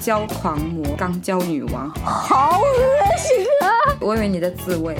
[0.00, 3.68] 交狂魔、钢交女王，好恶心啊！
[4.00, 4.96] 我以为你在自慰。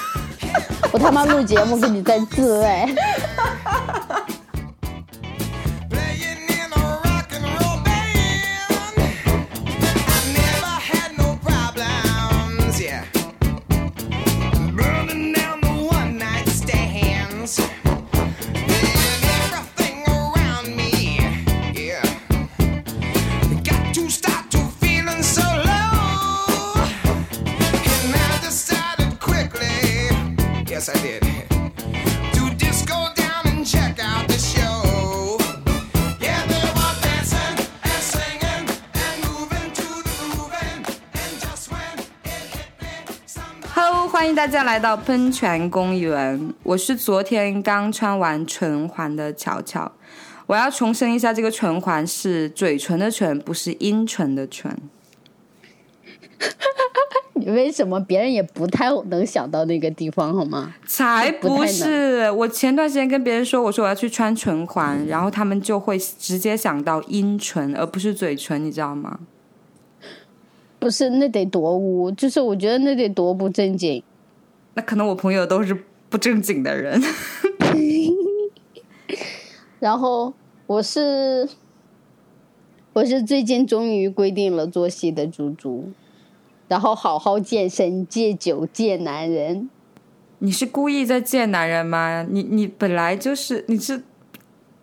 [0.90, 2.86] 我他妈录节目跟你在自慰。
[44.48, 49.92] 家来到喷泉公园，我是昨天刚穿完唇环的乔乔。
[50.46, 54.74] 我要重申一下，这个唇环是嘴唇的唇，不是阴唇的唇。
[57.34, 60.74] 你为什么别人也不太能想到那个地方，好吗？
[60.86, 62.30] 才不是！
[62.30, 69.20] 我前段时间跟别人说，我说我要去穿唇环，然后他们就会直接想到阴唇，而不是嘴唇，你知道吗？
[70.78, 74.02] 不是，那得多污，就是我觉得那得多不正经。
[74.78, 75.76] 那可能我朋友都是
[76.08, 77.02] 不正经的人。
[79.80, 80.32] 然后
[80.68, 81.48] 我是
[82.92, 85.90] 我是最近终于规定了作息的猪猪，
[86.68, 89.68] 然后好好健身、戒酒、戒男人。
[90.38, 92.24] 你是故意在戒男人吗？
[92.30, 94.04] 你你本来就是你是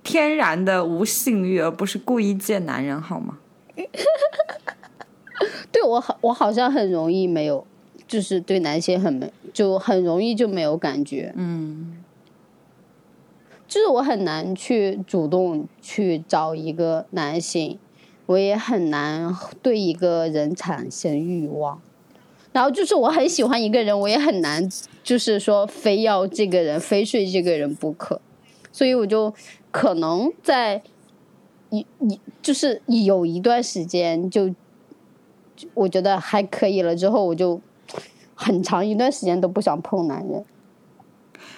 [0.03, 3.37] 天然的无性欲，而不是故意戒男人，好吗？
[5.71, 7.65] 对我好，我好像很容易没有，
[8.05, 11.33] 就是对男性很没，就很容易就没有感觉。
[11.37, 12.03] 嗯，
[13.65, 17.79] 就是我很难去主动去找一个男性，
[18.25, 21.81] 我也很难对一个人产生欲望。
[22.51, 24.69] 然后就是我很喜欢一个人，我也很难，
[25.01, 28.19] 就是说非要这个人非睡这个人不可。
[28.73, 29.33] 所以我就
[29.71, 30.83] 可能在
[31.69, 34.53] 一一就是有一段时间就。
[35.73, 37.61] 我觉得还可以了，之后我就
[38.35, 40.45] 很长一段时间都不想碰男人。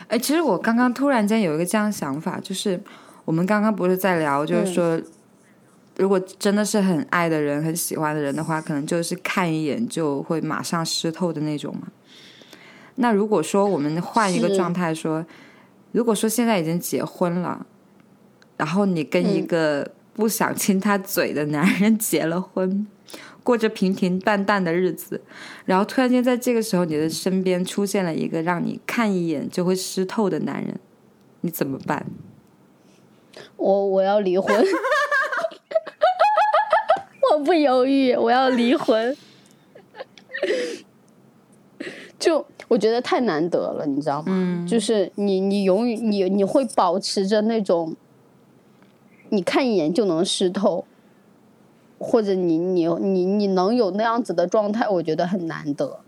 [0.07, 2.79] 哎，其实我刚刚突然间有一个这样想法，就是
[3.25, 4.99] 我们刚刚不是在聊，就是说，
[5.97, 11.87] 如果真的是很爱的人、很喜欢的人的话，可能就是看一眼就会马上湿透的那种嘛。
[12.95, 15.25] 那如果说我们换一个状态说，
[15.91, 17.65] 如果说现在已经结婚了，
[18.55, 22.87] 然后你跟一个不想亲他嘴的男人结了婚。
[23.47, 25.21] 过着平平淡淡的日子，
[25.63, 30.77] 然后突然间在这个时候，你的身边出现了一个让你看一眼就会湿透的男人，
[31.39, 32.05] 你怎么办？
[33.55, 34.51] 我我要离婚，
[37.31, 39.15] 我不犹豫，我要离婚。
[42.19, 44.65] 就我觉得太难得了，你知道吗？
[44.69, 47.95] 就是你你永远你你会保持着那种，
[49.29, 50.85] 你看一眼就能湿透。
[51.99, 55.99] 或者你你你你能有那样子的状态，我觉得很难得。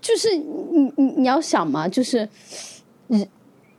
[0.00, 2.28] 就是你你你要想嘛，就是
[3.06, 3.26] 人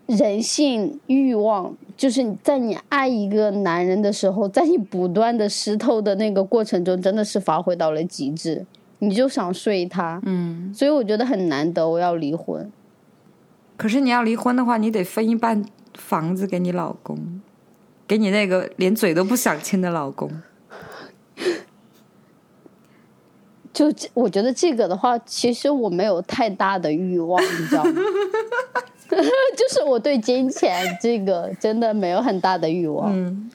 [0.08, 8.66] 人性欲望，就是在你爱一个男人的时候，在你不断的湿透的那个过程中，真的是发挥到了极致，
[9.00, 10.20] 你就想睡他。
[10.26, 12.72] 嗯，所以我觉得很难得，我要离婚。
[13.78, 17.42] 可是你要离婚的话，你得分一半房子给你老公。
[18.08, 20.30] 给你那个连嘴都不想亲的老公，
[23.74, 27.92] 就我觉得这个的话，其实我没有太大的欲望，你知道吗？
[29.10, 33.12] 就是我对金钱这个真的没有很大的欲望。
[33.12, 33.50] 嗯。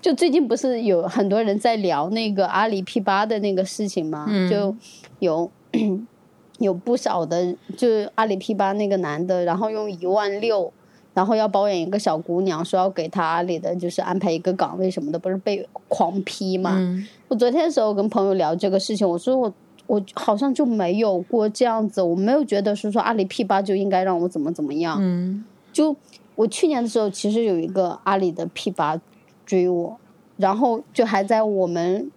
[0.00, 4.26] 就最近不是有很多人在聊那个阿里 P 八的那个事情吗？
[4.48, 4.74] 就
[5.18, 5.50] 有
[6.58, 10.72] 有不少的，就阿里 P 八那个男的，然后用一万六。
[11.18, 16.78] 然后要包养一个小姑娘，说要给她阿里的就是安排一个岗位什么的，不是被狂批吗？
[17.26, 19.52] 我昨天的时候跟朋友聊这个事情，我说我
[19.88, 24.96] 我好像就没有过这样子，我没有觉得是说阿里 P 八就应该让我怎么怎么样。
[25.00, 25.96] 嗯，就
[26.36, 28.96] 我去年的时候，其实有一个阿里的 P 八
[29.44, 29.98] 追我，
[30.36, 32.08] 然后就还在我们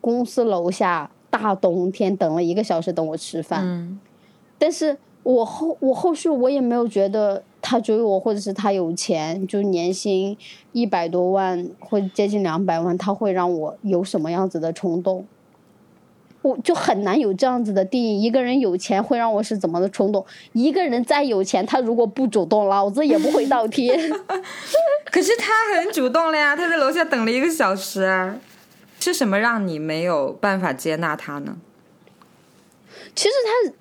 [0.00, 3.60] 公司楼下大冬天等了一个小时等我吃饭。
[3.66, 4.00] 嗯，
[4.58, 7.42] 但是我后我后续我也没有觉得。
[7.62, 10.34] 他追我，或者是他有钱，就年薪
[10.72, 15.26] 一百多万或接近两百万，他会让我有什么样子的冲动？
[16.40, 18.22] 我就很难有这样子的定义。
[18.22, 20.24] 一个人有钱会让我是怎么的冲动？
[20.54, 23.94] 一个人再有钱，他如果不主动，老子也不会倒贴。
[25.12, 28.40] 可是他很主动了呀，他在楼下等了一个小时啊。
[28.98, 31.58] 是什么让你没有办法接纳他呢？
[33.14, 33.34] 其实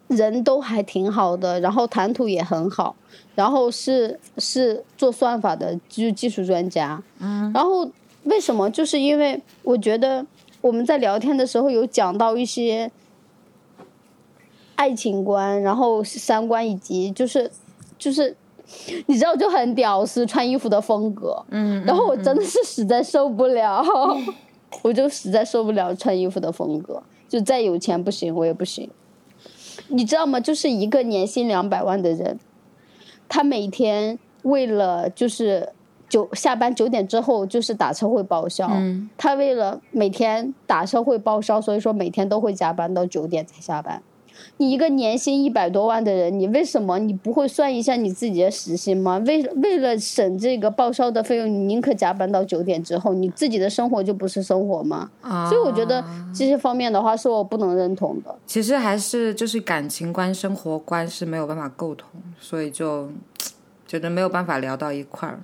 [0.09, 2.95] 他人都还挺好的，然后谈吐也很好，
[3.35, 7.01] 然后是是做算法的，就是技术专家。
[7.19, 7.51] 嗯。
[7.53, 7.89] 然后
[8.23, 8.69] 为什么？
[8.69, 10.25] 就是因为我觉得
[10.61, 12.91] 我们在聊天的时候有讲到一些
[14.75, 17.49] 爱情观，然后三观以及就是
[17.97, 18.35] 就是
[19.05, 21.41] 你知道就很屌丝穿衣服的风格。
[21.49, 21.83] 嗯。
[21.85, 23.83] 然后我真的是实在受不了。
[24.83, 28.87] 我就实在受不了穿衣服的风格，就再有钱不行，我也不行。
[29.89, 30.39] 你知道吗？
[30.39, 32.39] 就是一个年薪两百万的人，
[33.27, 35.73] 他每天为了就是
[36.07, 38.69] 九下班九点之后就是打车会报销，
[39.17, 44.01] 他为了每天打车会报销，所以说每天都会加班到九点才下班。
[44.57, 49.17] 你一个年薪一百多万的人，你为什么你不会算一下你自己的时薪吗？
[49.25, 55.09] 为为了省这个报销的费用，你宁可加班到九点之后，你自己的生活就不是生活吗？
[55.49, 56.03] 所以我觉得
[56.33, 58.35] 这些方面的话是我不能认同的。
[58.45, 62.09] 其实还是就是感情观、生活观是没有办法沟通，
[62.39, 63.09] 所以就
[63.87, 65.39] 觉得没有办法聊到一块儿。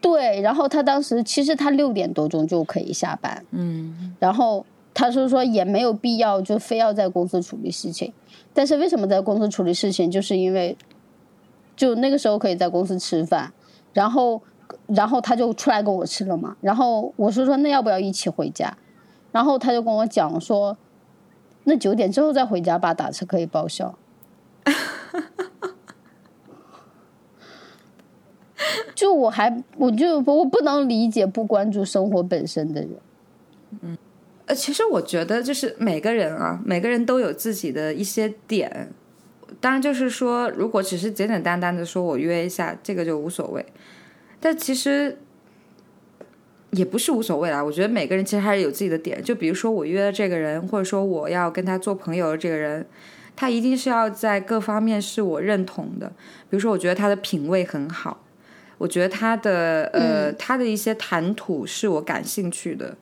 [0.00, 4.64] 对，然后他当时其实他六点多钟就可以下班，嗯，然后。
[4.94, 8.12] 他是说也没有必要就非要在公司处理事情，
[8.52, 10.08] 但是为什么在公司处理事情？
[10.08, 10.76] 就是因为，
[11.74, 13.52] 就那个时候可以在公司吃饭，
[13.92, 14.40] 然后，
[14.86, 16.56] 然后他就出来跟我吃了嘛。
[16.60, 18.78] 然后我是说那要不要一起回家？
[19.32, 20.76] 然后他就跟我讲说，
[21.64, 23.98] 那九点之后再回家吧，打车可以报销。
[28.94, 32.90] 就我还我就我不能理解不关注生活本身的人，
[33.80, 33.98] 嗯。
[34.46, 38.90] 呃，其实我觉得就是每个人啊，每个人都有自己的一些点。
[39.60, 43.64] 当然，就是说，如果只是简简单单的说我约一下，这个就无所谓。
[44.40, 45.16] 但其实
[46.72, 47.64] 也不是无所谓啦。
[47.64, 49.22] 我觉得每个人其实还是有自己的点。
[49.22, 52.84] 就比如说我约的这个人，或者说我要跟他做朋友的这个人，
[53.34, 56.08] 他一定是要在各方面是我认同的。
[56.50, 58.22] 比如说，我觉得他的品味很好，
[58.76, 62.94] 我觉得他的呃他的一些谈吐是我感兴趣的。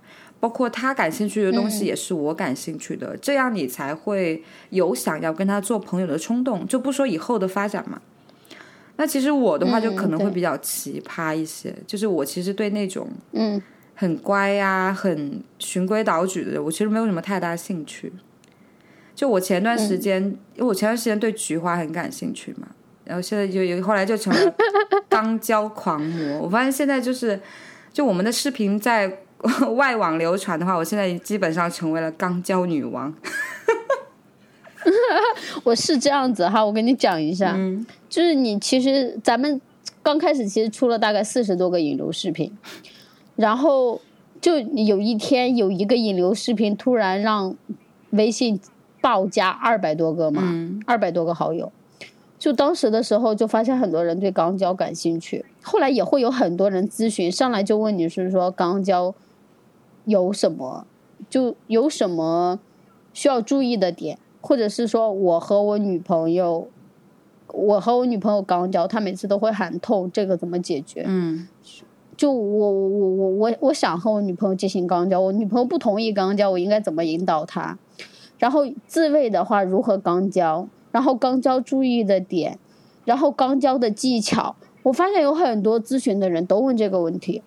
[0.43, 6.67] 包括他感兴趣的东西也是我感兴趣的，这样你才会有想要跟他做朋友的冲动。
[6.67, 8.03] 就不说以后的发展嘛。
[8.97, 13.63] 那其实我的话就可能会比较奇葩一些，就是我其实对那种嗯
[13.95, 18.13] 很乖呀、很循规蹈矩的，我其实没有什么太大兴趣。
[19.15, 20.21] 就我前段时间，
[20.57, 22.67] 因为我前段时间对菊花很感兴趣嘛，
[23.05, 24.55] 然后现在就有后来就成了
[25.09, 26.41] 当 娇狂魔。
[26.41, 27.41] 我发现现在就是，
[27.93, 29.19] 就我们的视频在。
[29.75, 33.13] 外网流传的话，我现在基本上成为了钢胶女王。
[35.65, 37.57] 我是这样子哈，我跟你讲一下，
[38.09, 39.61] 就是你其实咱们
[40.03, 42.57] 刚开始其实出了大概四十多个引流视频，
[43.37, 44.01] 然后
[44.41, 47.57] 就有一天有一个引流视频突然让
[48.11, 48.61] 微信
[49.01, 50.43] 爆加二百多个嘛，
[50.87, 51.71] 二百多个好友。
[52.39, 59.15] 就当时的时候，就发现很多人对钢胶感兴趣，后来也会有很多人咨询，上来就问你是说钢胶。
[60.05, 60.87] 有什么
[61.31, 62.59] 就有什么
[63.13, 66.69] 需要注意的点，或者是说我和我女朋友，
[67.53, 71.05] 我和我女朋友刚交，她每次都会喊痛，这个怎么解决？
[71.07, 71.47] 嗯，
[72.17, 77.79] 就我我我我我想和我女朋友进行刚交，我女朋友不同意刚交，我应该怎么引导她？
[78.39, 80.67] 然后自慰的话如何刚交？
[80.91, 82.59] 然后刚交注意的点，
[83.05, 87.43] 然后刚交的技巧，我发现有很多咨询的人都问这个问题。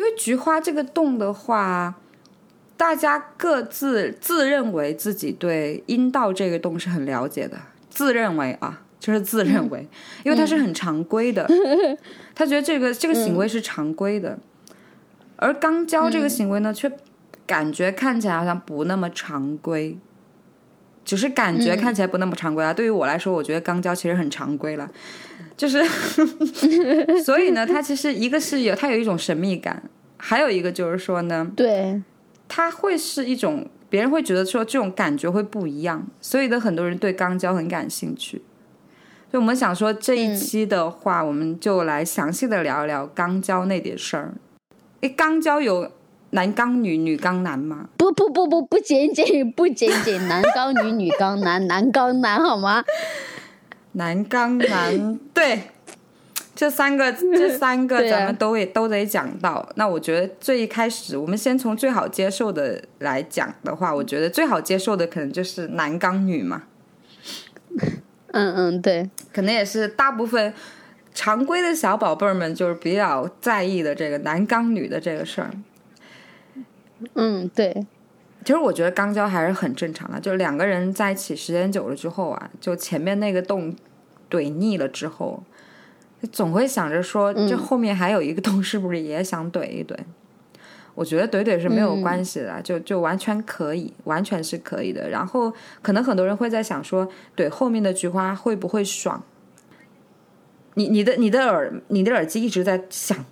[0.00, 1.94] 因为菊花这个洞的话，
[2.74, 7.58] 大家各自自认为自己对阴道这个洞是很了解的，
[7.90, 9.86] 自认为啊，就是自认为，
[10.24, 11.46] 因为它是很常规的，
[12.34, 14.38] 他觉得这个这个行为是常规的，
[15.36, 16.90] 而肛交这个行为呢，却
[17.46, 19.98] 感觉看起来好像不那么常规，
[21.04, 22.72] 只是感觉看起来不那么常规啊。
[22.72, 24.90] 对于我来说，我觉得肛交其实很常规了。
[25.56, 25.84] 就是，
[27.22, 29.82] 所以呢，它其实一个是有它有一种神秘感，
[30.16, 32.00] 还有一个就是说呢，对，
[32.48, 38.40] 它会是一种别人会觉得说这种感觉会不一样，所以呢，很多人对肛交很感兴趣。
[39.30, 44.32] 所以我们想说这一期的话，我们就来详细的聊一聊肛交那点事儿。
[45.02, 45.92] 诶，肛交有
[46.30, 47.88] 男刚女、女刚男吗？
[47.96, 52.84] 不不不不不仅仅不仅仅男刚女、女刚男、男刚男好吗？
[53.92, 55.62] 男刚男对，
[56.54, 59.68] 这三个，这三个咱们都得、都得讲到。
[59.74, 66.62] 那我觉得最一开始，我们先从最好接受的来讲的话，我觉得最好接受的可能就是男刚女嘛，
[68.28, 70.54] 嗯嗯，对，可能也是大部分
[71.12, 75.50] 常规的小宝贝儿们就是比较在意的这个男刚女的这个事儿。
[77.14, 77.86] 嗯对，
[78.44, 83.74] 其实我觉得肛交还是很正常的，就两个人在一起时间久了之后啊，就前面那个洞
[84.30, 85.42] 怼腻了之后，
[86.30, 89.96] 总会想着说，这后面还有一个洞，是不是也想怼一怼？
[90.94, 95.08] 我觉得怼怼是没有关系的，就就完全可以，完全是可以的。
[95.08, 99.22] 然后可能很多人会在想说，怼后面的菊花会不会爽？
[100.74, 103.24] 你你的你的耳你的耳机一直在响，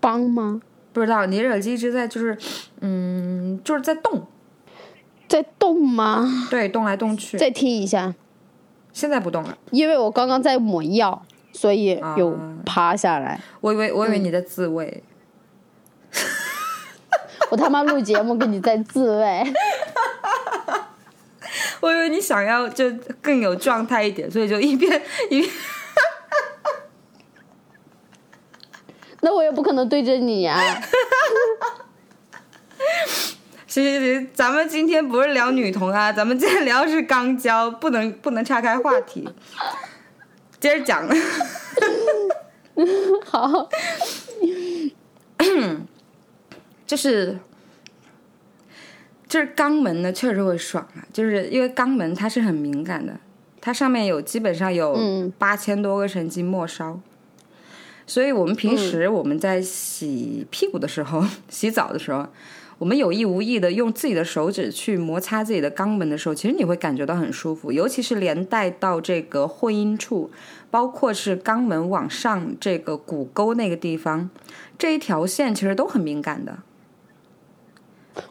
[0.00, 0.60] 帮吗？
[0.96, 2.34] 不知道你的耳机一直在就是
[2.80, 4.26] 嗯就是在动，
[5.28, 6.26] 在动吗？
[6.48, 7.36] 对，动来动去。
[7.36, 8.14] 再听一下，
[8.94, 11.22] 现在不动了，因为我刚刚在抹药，
[11.52, 13.38] 所以有啊趴下来。
[13.60, 15.02] 我以为我以为你在自慰，
[17.50, 19.44] 我他妈录节目跟你在自慰，
[21.80, 25.52] 我以为你想要就更有状态一点，所以就一边一边。
[29.26, 30.56] 那我也不可能对着你啊。
[33.66, 39.28] 行行行，咱们今天不是聊女同啊，咱们今天聊的是肛交，不能不能岔开话题。
[40.60, 41.04] 接着讲，
[43.26, 43.68] 好，
[46.86, 47.36] 就是
[49.26, 53.18] 就是肛门呢，确实会爽啊，就是因为肛门它是很敏感的，
[53.60, 57.00] 它上面有基本上有嗯八千多个神经末梢。
[58.06, 62.24] 所以我们平时我们在洗屁股的时候、 洗澡的时候，
[62.78, 70.30] 我们有意无意的用自己的手指去摩擦自己的肛门的时候，其实你会感觉到很舒服，尤其是连带到这个会阴处，
[70.70, 74.30] 包括是肛门往上这个骨沟那个地方，
[74.78, 76.58] 这一条线其实都很敏感的。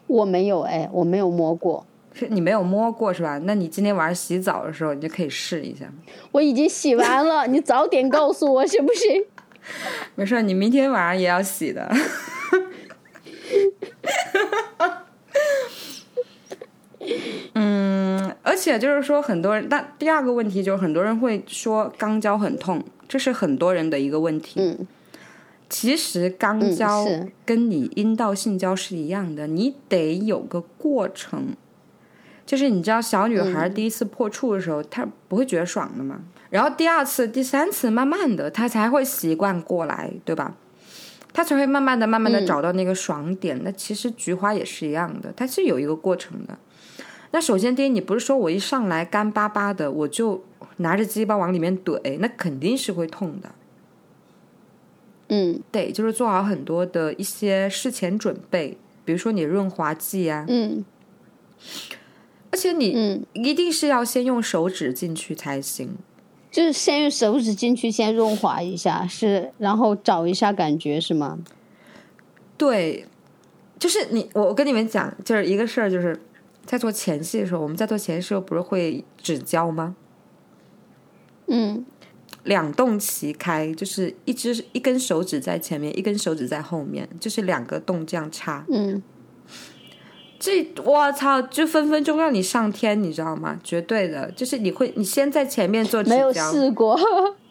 [0.08, 3.40] 我没有哎，我没有摸过，是你没有摸过是吧？
[3.44, 5.86] 那你今天晚上洗澡的时候，你就可以试一下。
[6.32, 9.26] 我已经洗完了，你早点告诉我行不行？
[10.16, 11.92] 没事，你明天晚上也要洗的。
[17.54, 24.60] 嗯，而且就是说，很多人，但第二个问题就是很多人会说肛交很痛，这是很多人的一个问题。
[24.60, 24.88] 嗯，
[25.70, 27.06] 其实肛交
[27.46, 31.56] 跟你阴道性交是一样的，你得有个过程。
[32.46, 36.22] 就是你知道，小女孩第一次破处的时候，她不会觉得爽的嘛。
[36.50, 40.56] 然后第二次、第三次，慢慢的他才会习惯过来，对吧？
[41.34, 43.60] 他才会慢慢的、慢慢的找到那个爽点。
[43.64, 46.58] 那其实菊花也是一样的，它是有一个过程的。
[47.32, 50.46] 那首先第一，你不是说我一上来干巴巴的，我就
[50.78, 53.52] 拿着鸡巴往里面怼，那肯定是会痛的。
[55.28, 60.86] 嗯对就是做好很多的一些事前准备，比如说你润滑剂啊，嗯
[62.52, 65.98] 而且你嗯，一定是要先用手指进去才行。
[66.56, 71.38] 就是先用手指进去，先润滑一下，是，然后找一下感觉是吗？
[72.58, 73.06] 对，
[73.78, 76.18] 就是你，我我跟你们讲，就是一个事儿，就是
[76.66, 79.98] 在做前戏的时候，我们在做前戏的时候不是会指交吗？
[81.48, 81.86] 嗯
[82.44, 88.66] 两洞齐开，就是一只一根手指在前面，一根手指在后面，就是两个洞这样插。
[88.72, 89.04] 嗯，
[90.46, 93.60] 这我操，就分分钟让你上天，你知道吗？
[93.64, 96.96] 绝对的，就是你会，你先在前面做指没有，试过，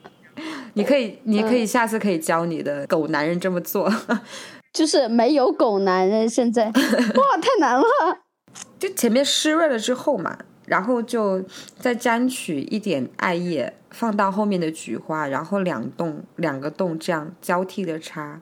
[0.75, 3.93] 你可以，你可以下次可以教你的狗男人这么做，
[4.73, 7.85] 就是没有狗男人现在，哇，太难了。
[8.79, 11.43] 就前面湿润了之后嘛，然后就
[11.77, 18.41] 再沾取一点艾叶，放到后面的菊花，然后两洞两个洞这样交替的插，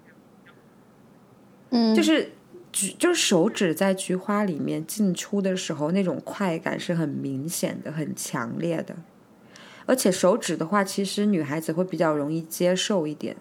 [1.70, 2.32] 嗯，就是
[2.72, 8.96] 菊就是手指在菊花里面进出的时候，那种快感是很明显的、很强烈的。
[9.84, 13.36] 而且手指的话，其实女孩子会比较容易接受一点。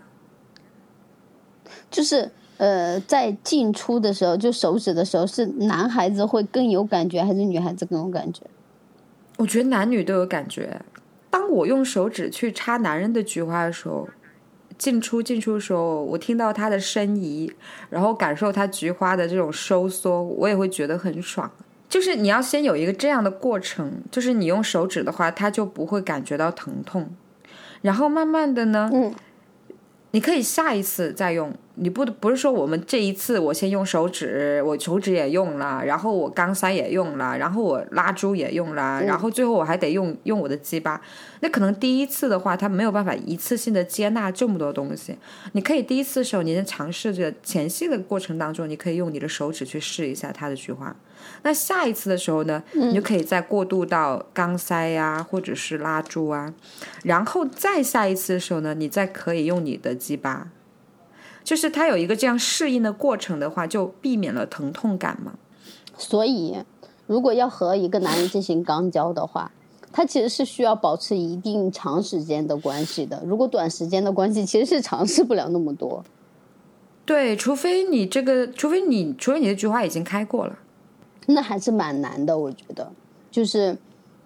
[1.90, 8.44] 就是呃，在进出的时候，就手指的时候，是男孩子会更有感觉，还是女孩子更有感觉？
[9.38, 10.82] 我觉得男女都有感觉。
[11.30, 14.10] 当我用手指去插男人的菊花的时候，
[14.82, 17.48] 进出进出的时候，我听到它的呻吟，
[17.92, 21.52] 然后感受它菊花的这种收缩，我也会觉得很爽。
[21.88, 27.16] 就是你要先有一个这样的过程，就是你用手指的话，它就不会感觉到疼痛，
[27.84, 28.90] 然后慢慢的呢，
[30.14, 41.00] 你可以下一次再用，你不不是说我们这一次我先用手指，我手指也用了，然后我钢塞也用了，然后我拉珠也用了，然后最后我还得用用我的鸡巴。
[41.40, 45.18] 那可能第一次的话，他没有办法一次性的接纳这么多东西。
[45.54, 50.94] 你可以第一次的时候，你先尝试着前戏的过程当中，你可以用你的手指去试一下它的菊花。
[51.44, 56.54] 那下一次的时候呢，你就可以再过渡到钢塞呀，或者是拉珠啊，
[57.04, 60.50] 然后再下一次的时候呢，你再可以用你的鸡巴，
[61.44, 65.34] 就是它有一个这样适应的过程的话，就避免了疼痛感嘛。
[65.98, 66.58] 所以，
[67.08, 69.52] 如果要和一个男人进行肛交的话，
[69.92, 73.22] 他其实是需要保持一定长时间的关系的。
[73.26, 76.04] 如果短时间的关系，其实是尝试不了那么多。
[77.04, 80.58] 对，除非你这个，除非你，除非你的菊花已经开过了。
[81.28, 82.92] 那还是蛮难的，我觉得，
[83.30, 83.78] 就是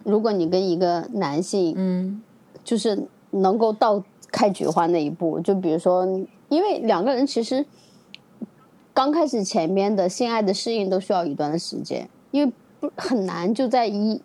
[0.02, 2.22] 如果你跟一个男性，嗯，
[2.64, 6.06] 就是能够到开菊花那一步，就比如说，
[6.48, 7.64] 因为两个人其实
[8.94, 14.20] 刚开始前面的性爱的适应都需要一段的时间，因为不很难就在一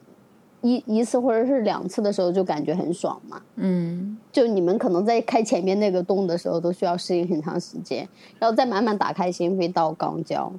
[0.61, 8.07] 一一次或者是两次的时候就感觉很爽嘛，嗯，就你们可能在开前面那个洞的时候都需要适应很长时间，
[8.39, 10.51] 然后再慢慢打开心扉到肛交。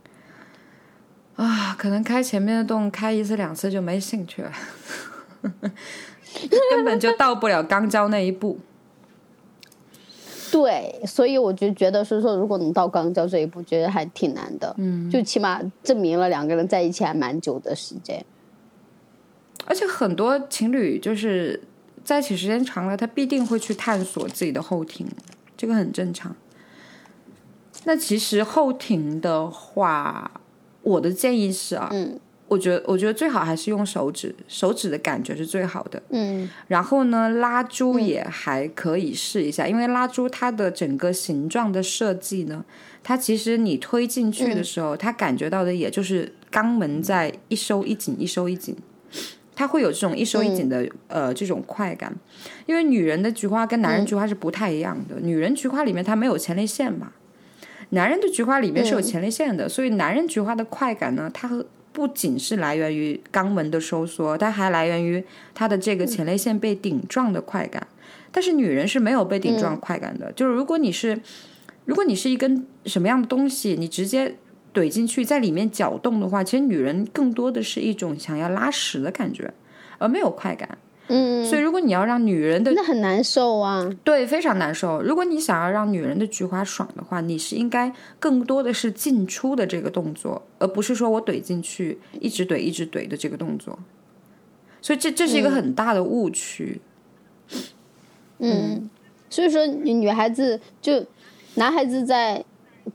[1.36, 4.52] 啊，可能开前面的洞开一次两次就没兴趣了，
[6.70, 8.58] 根本就到不了肛交那一步。
[10.50, 14.72] 对，所以我就觉得，是说如果能到肛交这一步，觉得还挺难的。
[14.76, 18.22] 嗯，就起码证明了两个人在一起还蛮久的时间。
[19.64, 21.62] 而且很多情侣就是
[22.04, 25.08] 在一起时间长了，他必定会去探索自己的后庭，
[25.56, 26.36] 这个很正常。
[27.84, 30.30] 那其实后庭的话。
[30.82, 36.02] 我的建议是啊，嗯，我觉得我觉得最好还是用手指，手指的感觉是最好的。
[36.10, 42.64] 嗯，然后呢，拉珠也还可以试一下，因为拉珠它的整个形状的设计呢，
[43.02, 48.76] 它其实你推进去的时候，它感觉到的也就是肛门在一收一紧，一收一紧，
[49.54, 52.14] 它会有这种一收一紧的呃这种快感。
[52.66, 57.12] 因为女人的菊花跟男人菊花是不太一样的，女人菊花里面它没有前列腺嘛。
[57.94, 65.22] 男人的菊花里面是有前列腺的，所以男人菊花的快感呢，它不仅是来源于肛门的收缩，它还来源于
[65.52, 67.86] 它的这个前列腺被顶撞的快感。
[68.30, 71.20] 但是女人是没有被顶撞快感的，就是如果你是，
[71.84, 74.36] 如果你是一根什么样的东西，你直接
[74.72, 79.52] 怼进去在里面搅动的话，其实女人更多的是一种想要拉屎的感觉，
[79.98, 80.78] 而没有快感。
[81.08, 85.02] 嗯，所以如果你要让女人的那很难受啊，对，非常难受。
[85.02, 93.78] 如果你想要让女人的菊花爽的话，你是应该更多的是进出的这个动作，而不是说我怼进去一直怼一直怼的这个动作。
[94.80, 96.80] 所以这这是一个很大的误区。
[98.38, 98.88] 嗯，
[99.28, 101.04] 所以说女孩子就
[101.56, 102.44] 男孩子在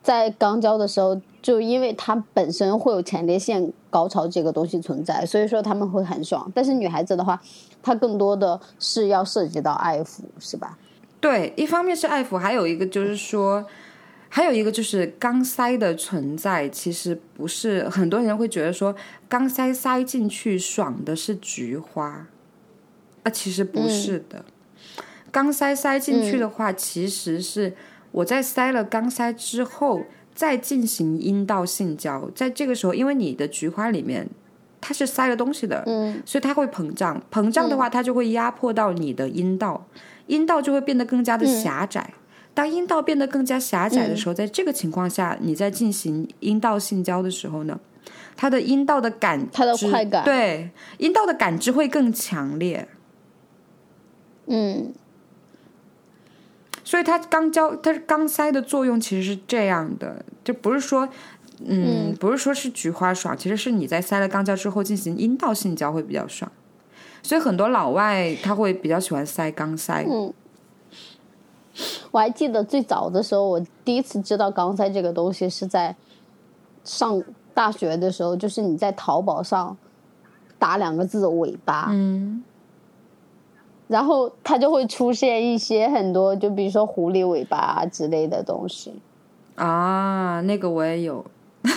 [0.04, 6.52] 在肛交的时候，就因为他本身会有前列腺高潮这个东西存在，所以说他们会很爽。
[6.54, 7.42] 但是女孩子的话，
[7.82, 10.78] 她更多的是要涉及到爱抚，是吧？
[11.20, 13.66] 对，一方面是爱抚，还有一个就是说，
[14.30, 18.96] 还有一个就是肛塞的存在，其实不是很多人会觉得说
[19.30, 22.28] 肛塞塞进去爽的是菊花，
[23.24, 24.44] 啊，其实不是的。
[25.32, 27.74] 肛塞塞进去的话，其实是
[28.18, 30.02] 我在塞了肛塞之后
[30.34, 34.28] 再进行阴道性交，在这个时候，因为你的菊花里面
[34.82, 39.86] 它是塞了东西的，嗯，所以它会膨胀，膨胀的话，它就会压迫到你的阴道，
[40.26, 42.12] 阴道就会变得更加的狭窄。
[42.56, 47.80] 当阴道变得更加狭窄的时候，在这个情况下，你在进行阴道性交的时候呢，
[48.36, 52.88] 它的阴道的感，它的快感，对，阴道的感知会更强烈。
[54.48, 54.92] 嗯。
[56.88, 61.06] 所以它肛交，它是肛塞的作用，其实是这样的，就不是说，
[61.66, 66.50] 嗯，不是说是菊花爽，其实是你在塞了肛交之后进行阴道性交会比较爽。
[67.22, 70.06] 所以很多老外他会比较喜欢塞肛塞。
[70.10, 70.34] 嗯，
[72.12, 75.94] 我还记得最早的时候，我第一次知道肛塞这个东西是在
[76.86, 77.22] 上
[77.54, 79.76] 大学的时候，就是你在淘宝上
[80.58, 82.42] 打两个字“尾巴”，嗯。
[83.88, 88.94] 然后它就会出现一些很多，就比如说狐狸尾巴啊之类的东西。
[89.56, 91.26] 啊，那个我也有。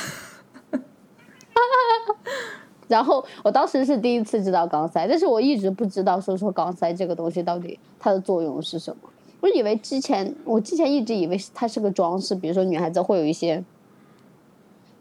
[2.88, 9.09] 然后我当时是第一次知道钢塞，但是我一直不知道说说钢塞这个东西到底它的作用是什么。
[9.40, 13.62] 我以为之前我之前一直以为它是个装饰，比如说女孩子会有一些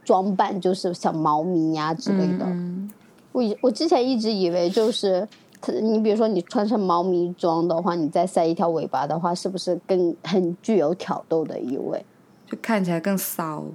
[0.06, 2.45] 装扮，就是小猫咪呀之类的。
[3.32, 5.28] 我我之前一直以为就是。
[5.62, 12.06] 它你比如说你穿上猫咪装的话，你再塞一条尾巴的话，是不是更很具有挑逗的意味？
[12.48, 13.65] 就看起来更骚。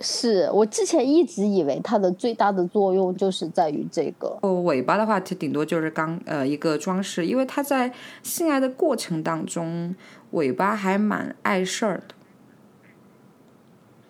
[0.00, 4.36] 是我之前一直以为它的最大的作用就是在于这个。
[4.42, 7.92] 哦，尾巴的话，它顶多就是刚呃一个装饰，因为它在
[8.22, 9.94] 性爱的过程当中，
[10.32, 12.14] 尾巴还蛮碍事儿的。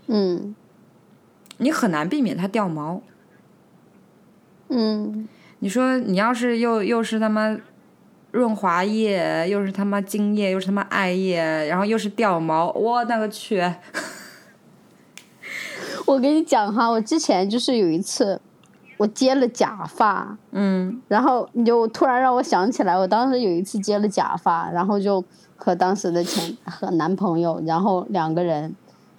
[0.07, 0.55] 嗯
[1.59, 3.03] 你很难避免它掉毛。
[4.69, 5.29] 嗯，
[5.63, 7.57] 你说你要是又又是他妈
[8.33, 13.63] 润滑液，又是他妈精液，又是他妈艾叶，然后又是掉毛，我那个去！
[16.05, 18.41] 我跟你讲哈，我之前就是有一次，
[18.97, 28.75] 我接了假发，嗯然后你就突然让我想起来，我当时有一次接了假发，然后就和当时的前和男朋友，然后两个人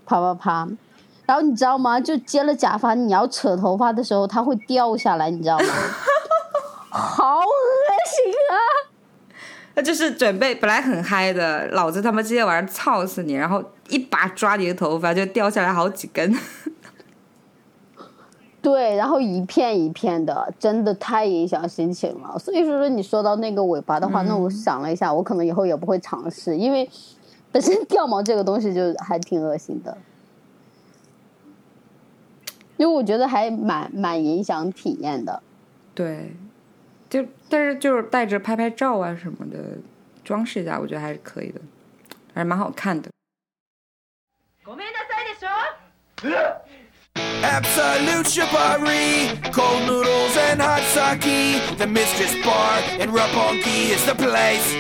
[0.05, 0.67] 啪啪啪，
[1.25, 2.01] 然后你知道吗？
[2.01, 5.65] 就接了假发，你要扯头发的时候，它会掉下来，你知道吗？
[6.95, 7.43] 好恶
[8.05, 8.53] 心啊！
[9.73, 16.31] 那就是准备本来很嗨的，老子他妈今天晚上操死你，然后一把抓你的头发就掉下来好几根。
[18.61, 22.37] 对，然后一片一片的，真的太影响心情了。
[22.37, 26.87] 所以说说你说到那个尾巴的话，那我想了一下，我可能以后也不会尝试，因为
[27.51, 29.97] 本身掉毛这个东西就还挺恶心的，
[32.77, 35.41] 因为我觉得还蛮蛮影响体验的。
[35.93, 36.35] 对，
[37.12, 39.78] 就但是就是带着拍拍照啊什么的，
[40.24, 41.60] 装饰一下，我觉得还是可以的，
[42.34, 43.10] 还是蛮好看的。
[44.64, 45.48] ごめんなさいでしょ
[47.42, 51.60] Absolute shibari, cold noodles and hot sake.
[51.78, 54.76] The Mistress Bar in Roppongi is the place.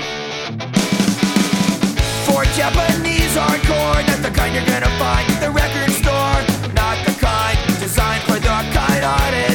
[2.26, 6.42] For Japanese hardcore, not the kind you're gonna find at the record store.
[6.74, 9.51] Not the kind designed for the kind-hearted.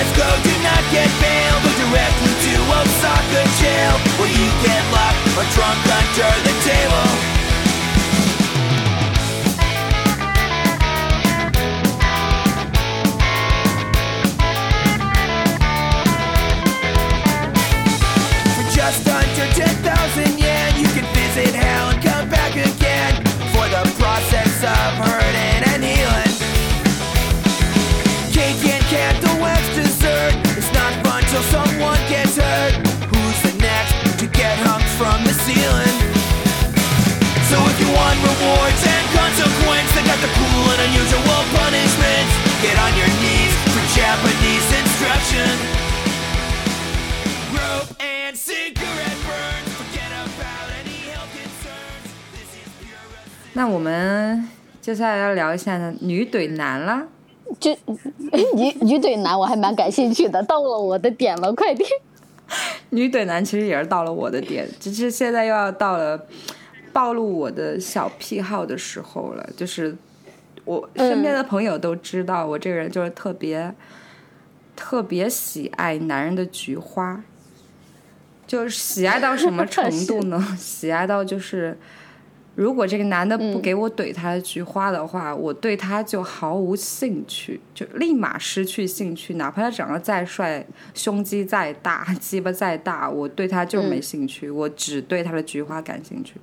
[0.00, 1.60] Get go, do not get bail.
[1.60, 7.08] Go directly to Osaka jail, where you get locked or drunk under the table.
[18.72, 19.79] Just under 10,000
[38.40, 42.32] rewards and consequence, they got the cool and unusual punishments.
[42.62, 45.52] Get on your knees for Japanese instruction.
[47.52, 49.68] Rope and cigarette burns.
[49.76, 52.04] Forget about any health concerns.
[52.32, 53.52] This is pure.
[53.52, 54.48] 那我们
[54.80, 57.02] 接下来要聊一下呢女怼男了。
[57.58, 57.70] 就
[58.54, 61.88] 女女怼男，我还蛮感兴趣的，到了我的点了，快点。
[62.90, 66.26] 女怼男其实也是到了我的点，只是现在又要到了
[66.92, 69.50] 暴露我的小癖好的时候了。
[69.56, 69.96] 就是
[70.64, 73.74] 我身边的朋友都知道，我这个人就是特别
[74.76, 77.22] 特别喜爱男人的菊花，
[78.46, 80.40] 就是喜爱到什么程度呢？
[80.58, 81.76] 喜爱到就是。
[82.56, 89.34] 如果这个男的不给我怼他的菊花的话，我对他就毫无兴趣，就立马失去兴趣。
[89.34, 94.50] 哪怕他长得再帅，胸肌再大，鸡巴再大，我对他就没兴趣。
[94.50, 96.34] 我只对他的菊花感兴趣。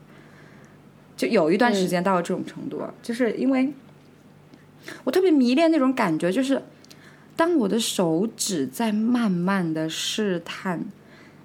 [1.18, 3.74] 就有一段时间到了这种程度，啊，就是因为
[5.04, 6.62] 我特别迷恋那种感觉，就是
[7.36, 10.86] 当我的手指在慢慢的试探。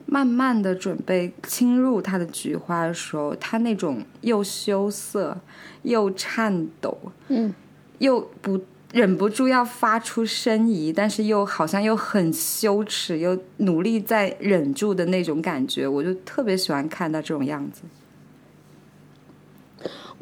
[0.05, 5.35] 慢慢的准备侵入他的菊花的时候，他那种又羞涩
[5.83, 7.55] 又颤抖，嗯，
[7.99, 8.61] 又不
[8.93, 17.83] 忍不住要发出呻吟，但是又好像又很羞耻，又努力在忍住的那种感觉，我就特别喜欢看到这种样子。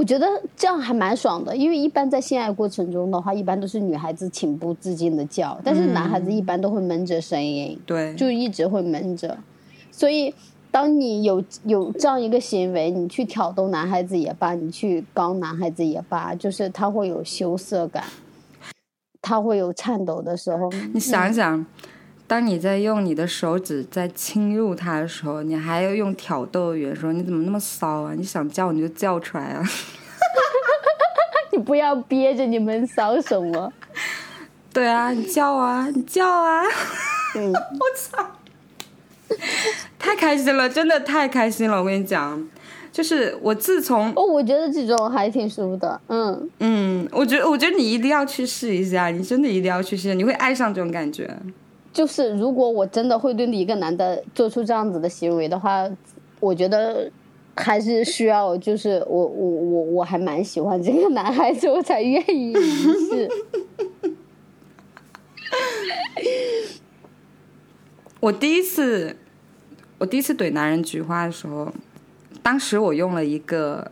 [0.00, 9.36] 我觉得这样还蛮爽的，因为一般在性爱过程中的话，一般都是女孩子情不自禁的叫，但是男孩子一般都会闷着声音，对，就一直会闷着。
[9.92, 10.34] 所以，
[10.70, 18.04] 当你有有这样一个行为，你去挑逗男孩子也罢，你去刚男孩子也罢，就是他会有羞涩感，
[19.20, 20.70] 他会有颤抖的时候。
[20.94, 21.66] 你想想，
[22.30, 28.14] 当你在用你的手指在侵入他的时候，你还要用挑逗语言说：“你怎么那么骚啊？
[28.16, 29.64] 你想叫你就叫出来啊！”
[31.50, 33.72] 你不要憋着，你们骚什么？
[34.72, 36.62] 对啊，你叫啊，你叫啊！
[37.34, 38.24] 嗯， 我操！
[39.98, 41.80] 太开心了，真的太开心了！
[41.80, 42.48] 我跟你讲，
[42.92, 51.28] 就是我自从哦，我觉得这种还挺舒服的，嗯，嗯，我觉得我觉得你一定要去试一下，你真的一定要去试，你会爱上这种感觉。
[51.92, 55.88] 就是如果我真的会对一个男的做出这样子的行为的话，
[56.38, 57.10] 我觉得
[57.56, 63.28] 还是需要，就是我我我我还蛮喜欢这个男孩子，我才愿意一试。
[68.20, 69.16] 我第一次，
[69.98, 71.72] 我第一次怼男人菊花的时候，
[72.42, 73.90] 当时我用了一个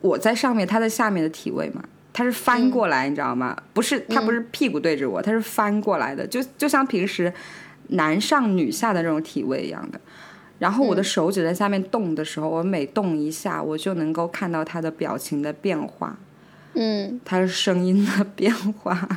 [0.00, 1.82] 我在上面，他在下面的体位嘛，
[2.18, 3.56] 他是翻过来，你知道吗？
[3.72, 7.32] 不是，他不是屁股对着我，他是翻过来的，就就像平时
[7.90, 10.00] 男上女下的这种体位一样的。
[10.58, 16.18] 然后我的手指在下面动的时候，我每动一下，我就能够看到他的表情的变化，
[16.74, 19.08] 嗯，他的声音的变化。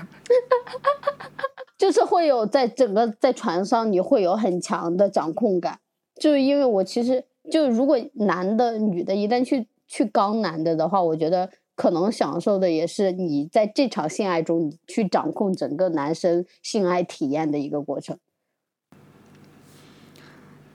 [1.79, 5.79] 就是会有在整个在船上，你会有很强的掌控感，
[6.19, 18.17] 就是因为我其实就如果男的女的一旦去去刚男的的话，我觉得可能享受的也是你在这场性爱中你去掌控整个男生性爱体验的一个过程。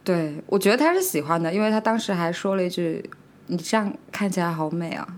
[0.02, 3.10] 对，我觉得他是喜欢的，因为他当时还说了一句
[3.48, 5.16] ：“你这样看起来好美啊。”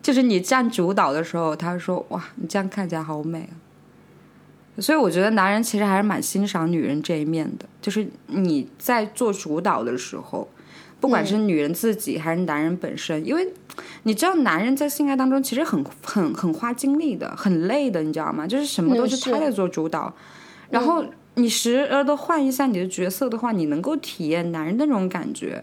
[0.00, 3.58] 就是你占主导的时候，他说：“哇，你这样看起来好美啊。”
[4.78, 10.48] 所以我觉得男人其实还是蛮欣赏女人这一面的，就是你在做主导的时候，
[11.00, 13.52] 不管是女人自己还是男人本身，因为
[14.04, 18.46] 你知道男人在性爱当中其实很很很花精力的，很累的，你知道吗？
[18.46, 20.12] 就是什么都是他在做主导，
[20.70, 25.62] 然后你时而的换一下你的角色的话，你能够体验男人的那种感觉，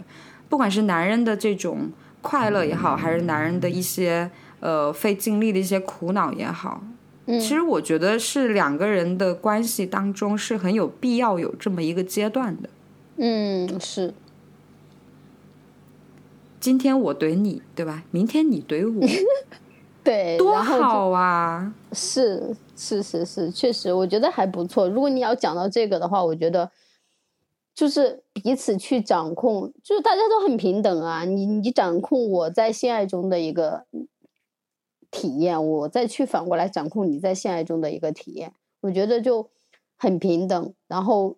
[0.49, 1.89] 不管是男人的这种
[2.21, 6.83] 快乐也好，还是男人的一些呃费精力的一些苦恼也好。
[7.25, 12.69] 其实我觉得是两个人的关系当中是很有必要有这么一个阶段的。
[13.15, 14.13] 嗯，是。
[16.63, 18.05] 今天我怼你，对吧？
[18.09, 19.05] 明天你怼我，
[20.01, 21.75] 对，多好啊！
[21.91, 24.87] 是是是是，确实，我觉得还不错。
[24.87, 26.71] 如果你要讲到这个的话，我觉得
[27.75, 31.25] 就是彼此去掌控，就是大家都很平等啊。
[31.25, 33.85] 你你掌控我在性爱中的一个。
[35.11, 39.47] 体验，我再去反过来掌控你在性爱中的一个体验，我觉得就
[39.95, 40.73] 很平等。
[40.87, 41.35] 然后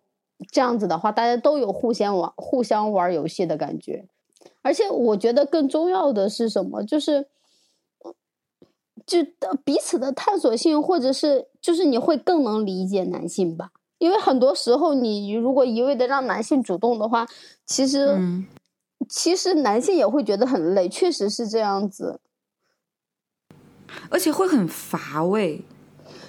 [0.49, 4.05] 这样子的话，大家都有互相玩、互相玩游戏的感觉。
[4.65, 6.81] 而且我觉得更重要的是什么？
[6.81, 7.27] 就是
[9.05, 9.19] 就
[9.63, 13.69] 彼此的探索性，或者是就是你会更能理解男性吧。
[13.99, 17.27] 因为很多时候，你如果一味的让男性主动的话，
[17.67, 18.17] 其实
[19.07, 22.19] 其实男性也会觉得很累，确实是这样子。
[24.09, 25.61] 而且会很乏味，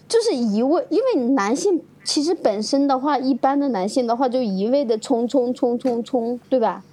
[0.07, 6.85] 就是一味，因为男性其实本身的话，一般的男性的话就一味的冲冲冲冲冲，对吧？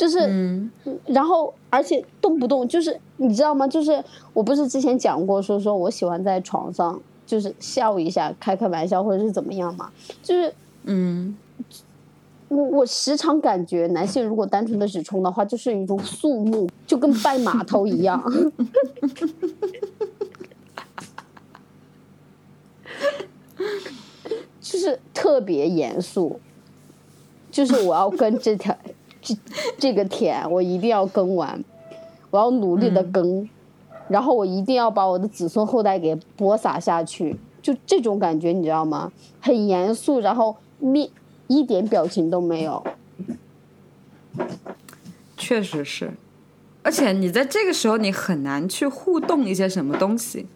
[0.00, 0.66] 就是，
[1.04, 3.68] 然后而且动不动就是你知道吗？
[3.68, 9.90] 就是我不是之前讲过说说我喜欢在床上就是笑一下，开开玩笑或者是怎么样嘛？
[10.22, 11.36] 就是，嗯，
[12.48, 18.24] 我我时常感觉男性如果单纯的只冲的话，就是一种肃穆，就跟拜码头一样。
[24.62, 26.40] 就是特别严肃，
[27.50, 28.74] 就是我要跟这条
[29.20, 29.36] 这
[29.78, 31.62] 这个田，我一定要耕完，
[32.30, 33.48] 我要努力的耕，
[34.08, 39.12] 然后我一定要把我的子孙后代给播撒下去，就这种感觉，你知道吗？
[39.40, 41.08] 很严肃，然后面
[41.46, 42.84] 一点表情都没有。
[45.36, 46.12] 确实是，
[46.82, 50.46] 而且你在这个时候，你很难去互动一些什么东西。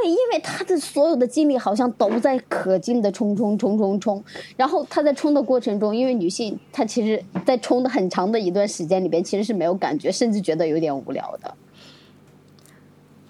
[0.00, 4.22] 对，因为他的所有的精力好像都在可劲的冲冲冲冲冲，
[4.56, 11.54] 然后他在冲的过程中，因为女性她其实，在冲的很长的一段时间里边，其实是没有感觉，甚至觉得有点无聊的。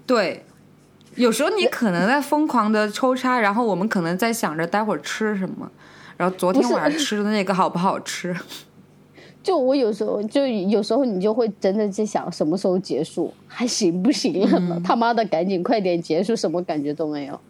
[0.04, 0.44] 对，
[1.14, 5.70] 有时候你可能在疯狂的抽插，然后我们可能在想着待会儿吃什么，
[6.16, 8.36] 然后昨天晚上吃的那个好不好吃。
[9.48, 14.78] 就我有时候，就有时候你就会真的在想什么时候结束，还行不行了？
[14.84, 17.40] 他妈的，赶紧快点结束，什么感觉都没有。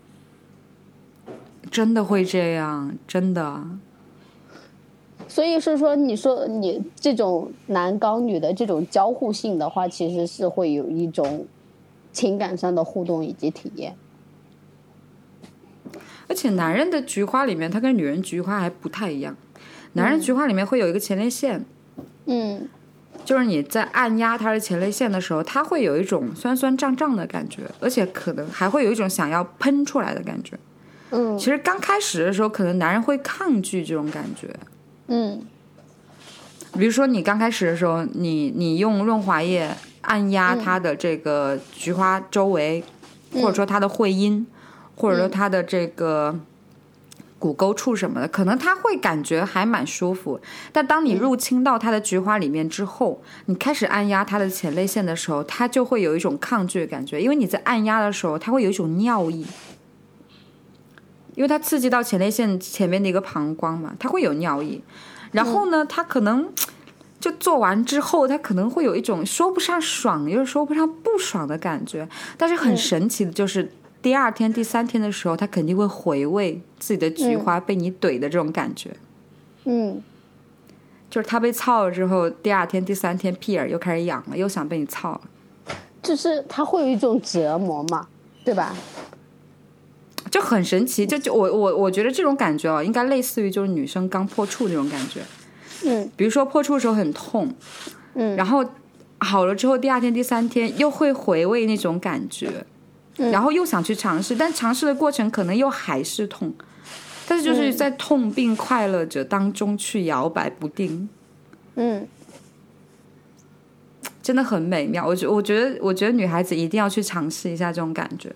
[1.73, 3.65] 真的会这样，真的。
[5.27, 11.47] 所以是说，你说你这种男刚女的这种交互性的话，其实是会有一种
[12.13, 13.97] 情感上的互动以及体验。
[16.29, 19.37] 而且男人的菊花里面，它跟女人菊花还不太一样。
[19.95, 21.65] 男人菊花里面会有一个前列腺。
[22.29, 22.69] 嗯，
[23.25, 30.59] 就是你在按压它的前列腺的时候，它会有一种酸酸胀胀的感觉，而且可能还会有一种想要喷出来的感觉。
[31.11, 34.55] 嗯，其实刚开始的时候，可能男人会抗拒这种感觉。
[35.07, 35.41] 嗯，
[36.75, 42.85] 比如说你刚开始的时候，你你用润滑液按压它的这个菊花周围，
[43.33, 44.47] 或者说它的会阴，
[44.95, 46.39] 或者说它的这个
[47.39, 50.41] 骨沟处什么的，可能它会感觉还蛮舒服。
[50.73, 59.47] 但当你入侵到它的菊花里面之后，你开始按压它的前列腺的时候，它就会有一种抗拒的感觉，因为你在按压的时候，它会有一种尿意。
[61.35, 64.83] 因为它刺激到前列腺前面的一个膀胱嘛，它会有尿意。
[65.31, 66.53] 然后呢，它可能
[67.21, 72.09] 就做完之后，它可能会有一种说不上爽，又说不上不爽的感觉。
[72.37, 78.97] 但是很神奇的就是，第二天、第三天的时候，他肯定会回味自己的菊花被你怼的这种感觉。
[79.65, 80.03] 嗯
[81.11, 85.21] 就是他被操了之后，第二天、第三天屁眼又开始痒了，又想被你操了。
[86.03, 88.07] 就是他会有一种折磨嘛，
[88.45, 88.75] 对吧？
[90.31, 95.23] 就很神奇，就就我我我觉得这种感觉哦，应该类似于就是女生刚破处那种感觉。
[95.87, 97.51] 嗯比如说破处的时候很痛，
[98.15, 98.63] 嗯然后
[99.21, 102.67] 好了之后，第二天、第三天又会回味那种感觉，
[103.19, 106.55] 嗯然后又想去尝试，但尝试的过程可能又还是痛，
[107.27, 111.09] 但是就是嗯在痛并快乐着当中去摇摆不定，
[111.75, 112.09] 嗯
[114.23, 115.07] 真的很美妙。
[115.07, 118.31] 我觉我觉得我觉得女孩子一定要去尝试一下这种感觉。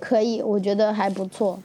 [0.00, 1.62] 可以，我觉得还不错。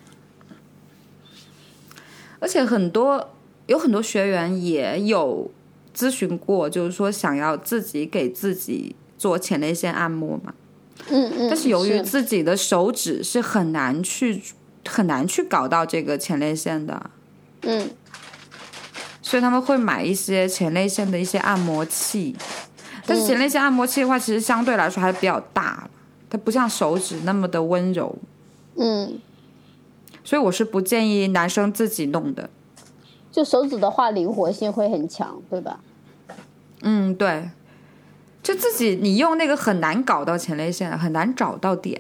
[2.40, 3.30] 而且很多
[3.68, 5.52] 有很多学员也有
[5.96, 10.52] 咨询过，就是说想要自己给自己做前列腺按摩嘛，
[11.12, 11.48] 嗯嗯。
[11.48, 14.42] 但是由于自己的手指是很难去
[14.88, 17.12] 很难去搞到这个前列腺的，
[17.62, 17.88] 嗯
[19.22, 22.36] 所以他们会买一些前列腺的一些按摩器。
[23.06, 25.88] 但是前列腺按摩器的话，其实相对来说还是比较大，
[26.28, 28.18] 它不像手指那么的温柔，
[28.76, 29.20] 嗯，
[30.24, 32.50] 所以我是不建议男生自己弄的。
[33.32, 35.80] 就手指的话，灵活性会很强，对吧？
[36.82, 37.50] 嗯，对，
[38.44, 42.00] 就自己你用那个很难搞到前列腺，很难找到点。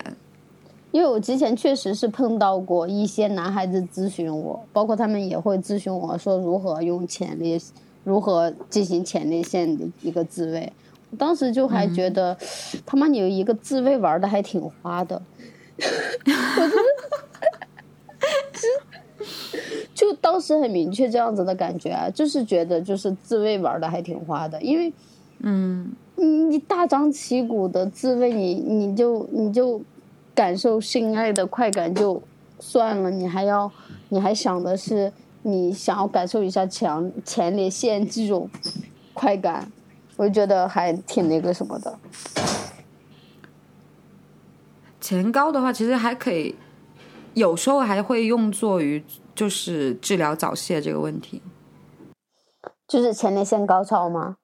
[0.92, 7.58] 因为我之前确实是碰到过一些男孩子咨询我，包括他们也会咨询我说如何用前列，
[8.04, 10.74] 如何进行前列腺的一个自慰。
[11.12, 12.38] 我当时就还觉得，
[12.86, 15.22] 他妈你有一个自慰玩的还挺花的，
[15.78, 15.84] 我
[19.94, 24.92] 就就当时很明确这样子的感觉啊，就是觉得就是自慰玩的还挺花的，因为
[25.40, 29.82] 嗯，你你大张旗鼓的自慰，你你就你就
[30.36, 32.22] 感受性爱的快感就
[32.60, 33.72] 算了，你还要
[34.10, 38.48] 你还想的是你想要感受一下前前列腺这种
[39.14, 39.72] 快感，
[40.16, 41.98] 我就觉得还挺那个什么的。
[45.00, 46.56] 前高的话，其实还可以，
[47.34, 49.04] 有时候还会用作于
[49.34, 51.42] 就是治疗早泄这个问题。
[52.88, 54.36] 就是前列腺高潮吗？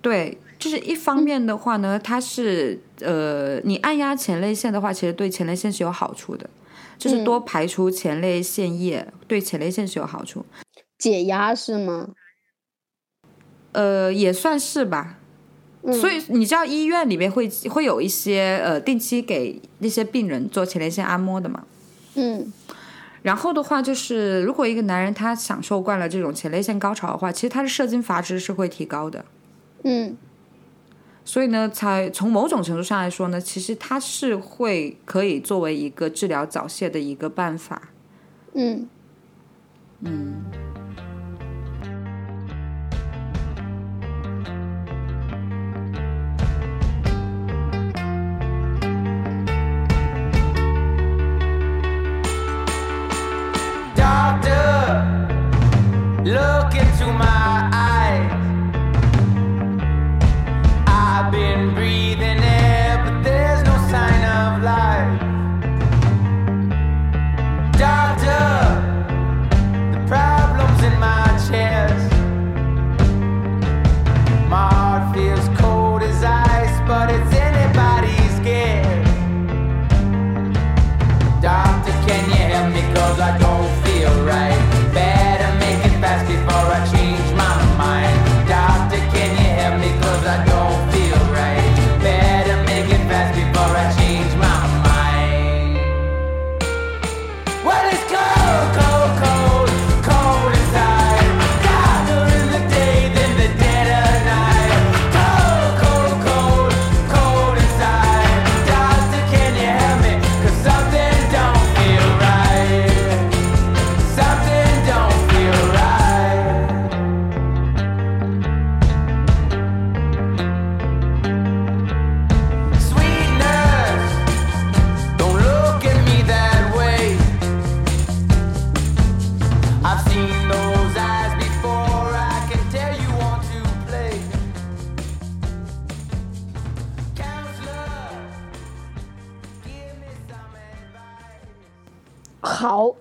[0.00, 6.50] 对，就是一方面的话呢，它是呃，你按压前列腺的话，其实对前列腺是有好处的，
[6.98, 10.44] 就是多排出前列腺液，对前列腺是有好处。
[10.98, 12.08] 解压是吗？
[13.70, 15.18] 呃，也算是吧。
[15.84, 21.62] 所以你知道医院里面会会有一些呃定期给那些病人做前列腺按摩的嘛？
[22.16, 22.52] 嗯
[23.22, 29.24] 然后的话就是，如果一个男人他享受惯了这种前列腺高潮的话，其实他的射精阀值是会提高的。
[29.84, 30.16] 嗯
[31.26, 37.90] 所以呢，才从某种程度上来说呢，其实它是会可以作为一个治疗早泄的一个办法。
[38.54, 38.88] 嗯
[40.00, 40.44] 嗯，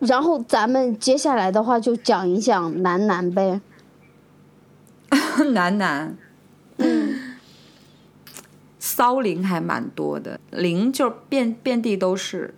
[0.06, 3.62] 然后咱们接下来的话就讲一讲男男呗。
[5.54, 6.18] 男男，
[8.80, 12.56] 骚灵还蛮多的，灵就遍遍地都是。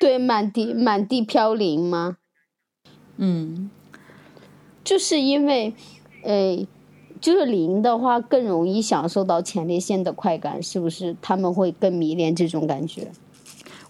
[0.00, 2.16] 对，满地满地飘零吗？
[3.16, 3.70] 嗯，
[4.82, 5.74] 就是因为，
[6.22, 6.66] 呃，
[7.20, 11.14] 就是零的话更容易享受到前列腺的快感，是不是？
[11.20, 13.12] 他们会更迷恋这种感觉。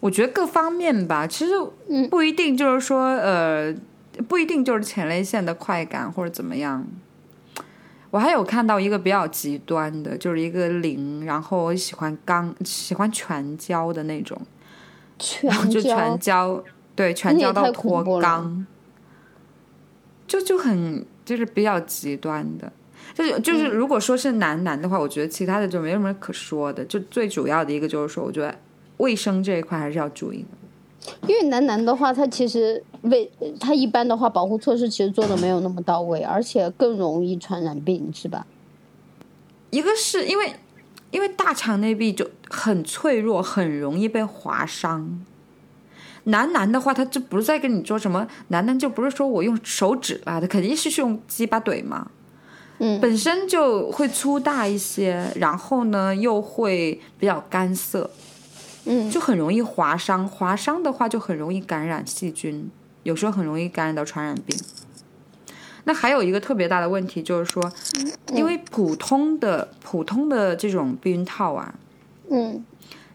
[0.01, 1.53] 我觉得各方面吧，其实
[2.09, 3.75] 不一定就是说，呃，
[4.27, 6.87] 不一定就是前列腺的快感或者怎么样。
[8.11, 14.37] 我还有看到一个比较极端的，就是一个零，然后喜欢刚喜欢全交的那种，
[15.43, 16.61] 然后就全交，
[16.97, 18.65] 对，全交到脱肛，
[20.27, 22.73] 就就很就是比较极端的，
[23.15, 28.53] 就是就是如果说是男男的话，我觉得其他的就没什么可说的，就最主要的一个就是说，我觉得
[29.01, 30.49] 卫生这一块还是要注意的。
[31.27, 38.47] 因为男男的话，他其实为他一般的话，保护措施其实做的没有那么到位，而且更容易传染病，是吧？
[39.71, 40.53] 一个是因为
[41.11, 45.25] 因为大肠内壁就很脆弱，很容易被划伤。
[46.25, 52.11] 男男的话，他就不是在跟你说什么，男男就不是说我用手指啊，他，肯定是用鸡巴怼嘛。
[52.79, 58.11] 嗯，本身就会粗大一些，然后呢又会比较干涩。
[58.85, 62.71] 嗯，就很容易划伤，划伤的话就很容易感染细菌，
[63.03, 64.59] 有时候很容易感染到传染病。
[65.85, 67.73] 那还有一个特别大的问题就是说，
[68.35, 71.75] 因为普通的普通的这种避孕套啊，
[72.31, 72.65] 嗯，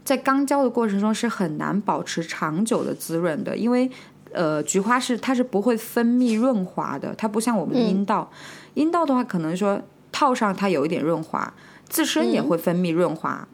[0.04, 3.90] 在肛交的过程中是很难保持长久的滋润的，因为
[4.32, 8.30] 呃，菊花是它是不会分泌润滑的，它不像我们的阴道，
[8.74, 11.54] 阴道的话可能说套上它有一点润滑，
[11.88, 13.48] 自身也会分泌润滑。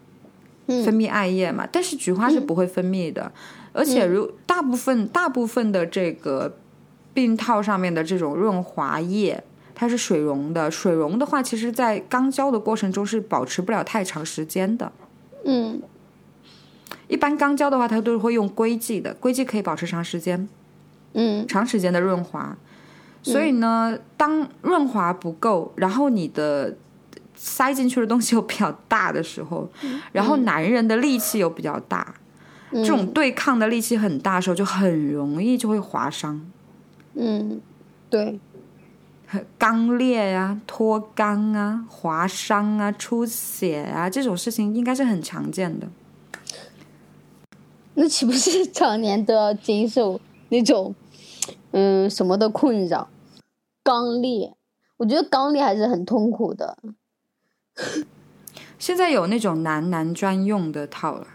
[0.84, 3.32] 分泌艾叶嘛，但是菊花是不会分泌的，
[3.74, 6.58] 而且如大部分大部分的这个
[7.14, 9.44] 避孕套上面的这种润滑液，
[9.76, 14.92] 它是水溶的，水溶的话，其实在刚交的过程中是保持不了太长时间的。
[15.46, 15.82] 嗯，
[17.08, 20.48] 一般刚交的话，它都是会用硅剂的，硅剂可以保持长时间，
[21.14, 22.58] 嗯，长时间的润滑。
[23.24, 26.78] 所以呢，当润滑不够，然后你的。
[27.44, 29.68] 塞进去的东西又比较大的时候，
[30.12, 32.14] 然后男人的力气又比较大，
[32.72, 36.40] 这种对抗的力气很大的时候，就很容易就会划伤。
[37.16, 37.60] 嗯，
[38.12, 38.40] 对，
[39.58, 45.88] 肛裂呀、脱肛啊、划伤啊、出血啊，这种事情应该是很常见的。
[47.96, 50.94] 那岂不是常年都要经受那种
[51.72, 53.10] 嗯什么的困扰？
[53.84, 54.54] 肛裂，
[54.98, 56.78] 我觉得肛裂还是很痛苦的。
[58.78, 61.28] 现在有那种男男专用的套了，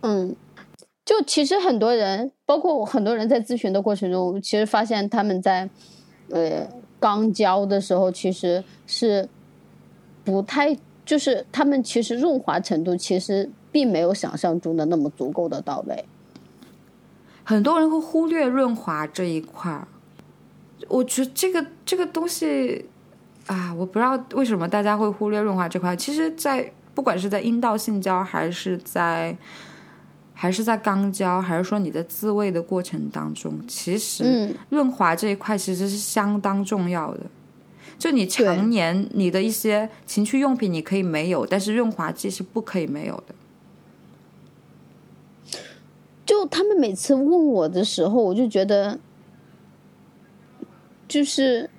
[0.00, 0.34] 嗯，
[1.04, 5.68] 就其实很多人，包括很多人在咨询的过程中，其实发现他们在
[6.30, 6.66] 呃
[6.98, 9.28] 刚交的时候，其实是
[10.24, 16.04] 不太，就是他们其实润滑程度其实并没有想象中的那么足够的到位。
[17.44, 19.86] 很多人会忽略润滑这一块儿，
[20.88, 22.86] 我觉得这个这个东西。
[23.48, 25.96] 啊，我不知道为什么大家会忽略润滑这块。
[25.96, 29.34] 其实，在不管是在阴道性交，还是在
[30.34, 37.20] 还是在肛交，还是说你的自慰的过程当中，其实润滑这一块其实是相当重要的。
[37.98, 43.34] 就你常年你的一些情趣用品你可以没有，但是润滑剂是不可以没有的。
[46.26, 48.98] 就他们每次问我的时候，我就觉得
[51.08, 51.70] 就是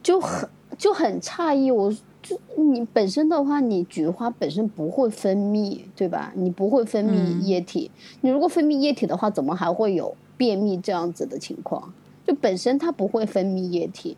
[0.00, 0.48] 就很。
[0.78, 6.32] 就很诧异，我就你本身的话，你菊花本身不会分泌，对吧？
[6.36, 11.92] 你不会分泌液体，你如果分泌液体的话，怎么还会有便秘这样子的情况？
[12.24, 14.16] 就本身它不会分泌液体，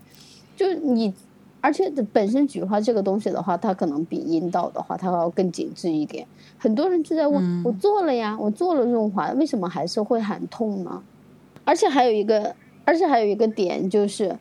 [0.54, 1.14] 就你，
[1.62, 6.26] 而且本身菊花这个东西的话，它可能比阴道的话，它要更紧致一点。
[6.58, 11.02] 很多人就在问，我做了呀，我做了润滑，为什么还是会很痛呢？
[11.64, 12.54] 而且还有一个，
[12.84, 14.36] 而且还有一个点就是。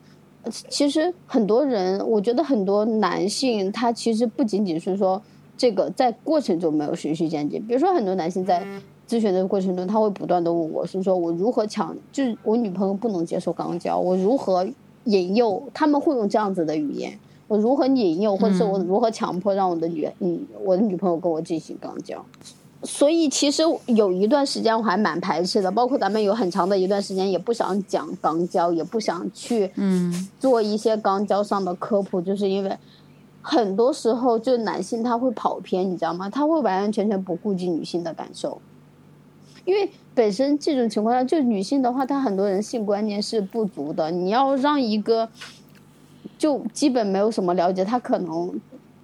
[0.48, 5.20] 其实很多人，我觉得很多男性，他其实不仅仅是说
[5.56, 7.60] 这个在过程中没有循序渐进。
[7.66, 8.66] 比如说，很多男性在
[9.08, 14.66] 咨询的过程中，他会不断的问我，是说我如何强，就是我女朋友不能接受肛交，我如何
[15.04, 15.62] 引诱？
[15.74, 22.24] 他们会用这样子的语言，我如何引诱，或者是我如何强迫让我的女，嗯，我的女朋友跟我进行肛交？
[22.82, 32.74] 所以其实有一段时间我还蛮排斥的，包括咱们有很长的一段时间也不想讲肛交，也不想去嗯做一些肛交上的科普，就是因为
[33.42, 36.30] 很多时候就男性他会跑偏，你知道吗？
[36.30, 38.60] 他会完完全全不顾及女性的感受。
[39.66, 44.10] 因为本身这种情况下，就女性的话，她很多人性观念是不足的。
[44.10, 45.28] 你要让一个
[46.38, 48.58] 就基本没有什么了解，他可能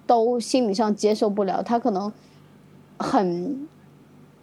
[0.07, 2.11] 都心理上接受不了，他可能
[2.97, 3.67] 很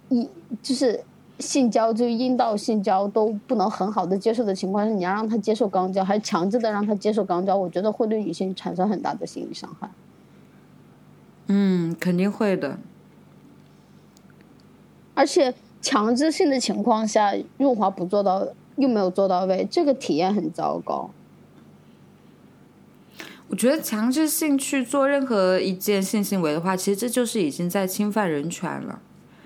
[0.08, 0.28] 一
[0.62, 1.02] 就是
[1.38, 9.90] 性交就阴道性交都不能很好的接受的情况下，你要让他接受肛交，还强制的让他接受肛交，我觉得会对女性产生很大的心理伤害。
[11.48, 12.78] 嗯，肯定会的。
[15.14, 18.46] 而且强制性的情况下，润滑不做到，
[18.76, 21.10] 又没有做到位，这个体验很糟糕。
[23.54, 29.00] 我觉得强制性去做任何一件性行为的话，其实这就是已经在侵犯人权了。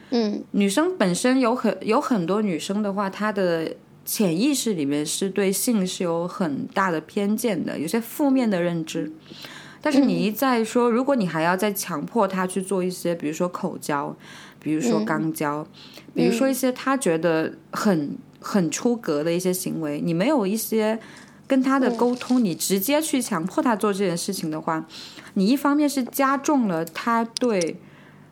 [0.09, 3.71] 嗯女生本身有很有很多女生的话，她的
[4.07, 9.13] 潜意识里面是对性是有很大的偏见的，有些负面的认知。
[9.83, 14.17] 但是你一再说，如果你还要再强迫她去做一些，比如说口交，
[14.59, 15.67] 比如说肛交，
[16.15, 20.99] 比如说一些她觉得很很出格的一些行为，你没有一些
[21.49, 24.87] 跟他的沟通，你直接去强迫他做这件事情的话，
[25.35, 27.81] 你一方面是加重了他对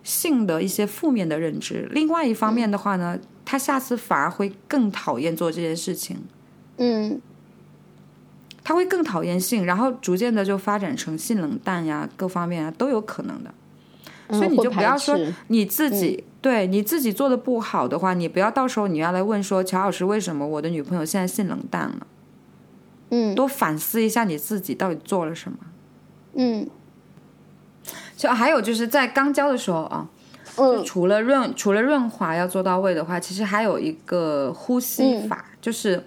[0.04, 6.18] 性的一些负面的认知，另外一方面的话呢，他下次反而会更讨厌做这件事情。
[6.76, 7.20] 嗯。
[8.68, 13.54] 他会更讨厌性，然后逐渐的就发展成性冷淡呀，各方面啊都有可能的。
[14.26, 22.04] 嗯，所以你就不要说你自己、对你自己做的不好的话，你不要到时候你要来问说乔老师为什么我的女朋友现在性冷淡了，
[23.10, 23.34] 嗯。
[23.34, 25.58] 多反思一下你自己到底做了什么。
[26.34, 26.68] 嗯。
[28.16, 30.08] 就还有就是在刚交的时候啊，
[30.56, 36.04] 就嗯除了润除了润滑要做到位的话，其实还有一个呼吸法，就是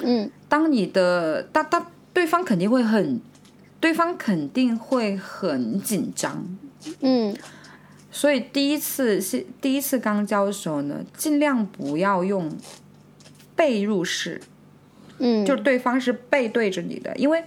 [0.00, 0.30] 嗯。
[0.48, 3.20] 当你的当当对方肯定会很，
[3.80, 6.46] 对方肯定会很紧张，
[7.00, 7.36] 嗯。
[8.10, 12.50] 所以第一次是第一次刚交的时候呢，尽量不要用
[13.54, 14.40] 背入式，
[15.18, 17.42] 嗯，就是对方是背对着你的，因为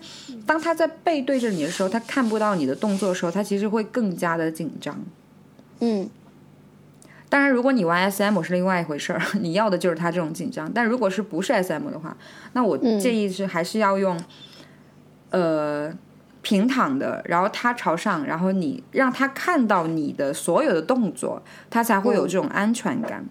[0.45, 4.99] 当他在背对着你的时候，他看不到你的动作的时候，他其实会更加的紧张。
[5.79, 6.09] 嗯
[7.29, 10.71] 当然，如果你玩 SM 是另外一回事儿，你要的就是他这种紧张。
[10.73, 12.17] 但如果是不是 SM 的话，
[12.53, 14.19] 那我建议是还是要用，
[15.29, 15.93] 呃，
[16.41, 23.23] 平躺的，然后他朝上，然后你让他看到你的所有的动作，他才会有这种安全感。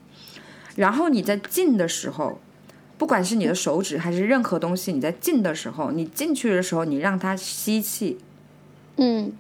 [0.77, 2.41] 然后你在进的时候，
[2.99, 8.19] 不管是你的手指还是任何东西，你在进的时候，你进去的时候，你让它吸气，
[8.97, 9.33] 嗯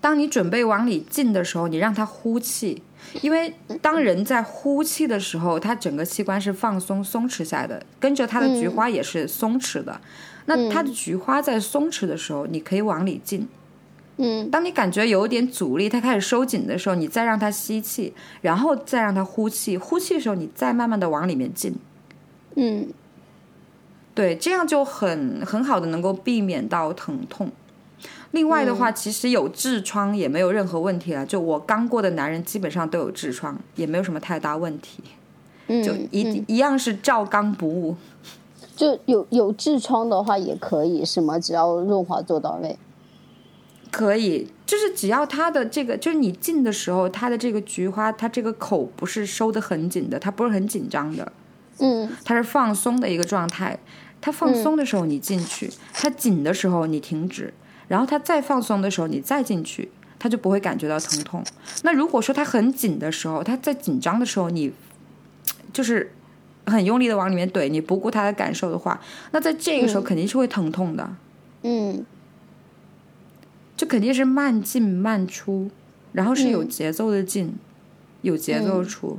[0.00, 2.82] 当你准备往里进的时候，你让它呼气，
[3.22, 9.98] 因为当人在呼气的时候，它整个器官是放松、松弛下来的，跟着它的菊花也是松弛的。
[10.44, 13.48] 那它的菊花在松弛的时候，你可以往里进。
[14.16, 18.12] 嗯当你感觉有点阻力，它开始收紧的时候，你再让它吸气，
[18.42, 19.78] 然后再让它呼气。
[19.78, 21.74] 呼气的时候，你再慢慢的往里面进。
[22.56, 22.88] 嗯
[24.14, 27.50] 对，这样就很很好的能够避免到疼痛。
[28.30, 31.24] 另外的话，其实有痔疮也没有任何问题了。
[31.24, 35.02] 就我刚过的男人基本上都有痔疮，也没有什么太大问题，
[35.68, 37.96] 嗯，就一、嗯一样是照刚不误。
[38.76, 41.38] 就有有痔疮的话也可以是吗？
[41.38, 42.76] 只要润滑做到位。
[43.92, 51.32] 可以，就是只要它的这个，就是你进的时候，它的这个菊花，它这个口不是收的很紧的，它不是很紧张的，
[51.78, 53.78] 嗯它是放松的一个状态。
[54.20, 57.52] 它放松的时候你进去，它紧的时候你停止，
[57.88, 61.44] 然后它再放松的时候你再进去，它就不会感觉到疼痛。
[61.82, 64.72] 那如果说它很紧的时候，它在紧张的时候，你
[65.74, 66.10] 就是
[66.64, 68.98] 很用力的往里面怼，你不顾它的感受的话，
[69.32, 71.14] 那在这个时候肯定是会疼痛的。
[71.62, 72.06] 嗯
[73.76, 75.70] 就肯定是慢进慢出，
[76.12, 77.54] 然后是有嗯节奏的进，
[78.22, 79.18] 有节奏的出，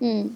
[0.00, 0.34] 嗯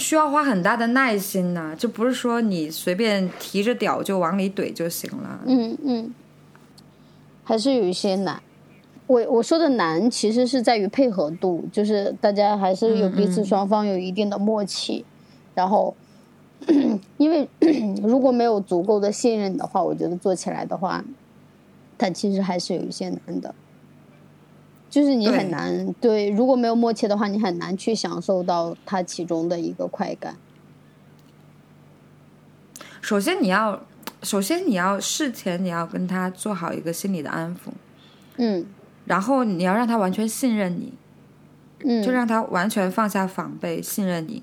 [0.00, 5.40] 需要花很大的耐心呐、就不是说你随便提着屌就往里怼就行了。
[5.46, 6.14] 嗯嗯，
[7.44, 8.42] 还是有一些难。
[9.06, 15.04] 我我说的难，其实是在于配合度，就是大家还是有彼此双方有一定的默契，
[15.54, 15.94] 然后，
[17.18, 17.48] 因为
[18.02, 21.04] 如果没有足够的信任的话，我觉得做起来的话，
[21.98, 23.54] 它其实还是有一些难的。
[24.90, 30.36] 就是你很难对，如果没有默契的话，你很难去享受到它其中的一个快感。
[33.00, 33.80] 首先你要，
[34.22, 37.70] 首先你要事前你要跟他做好一个心理的安抚，
[38.36, 38.66] 嗯
[39.06, 40.92] 然后你要让他完全信任你，
[41.84, 44.42] 嗯，就让他完全放下防备，信任你。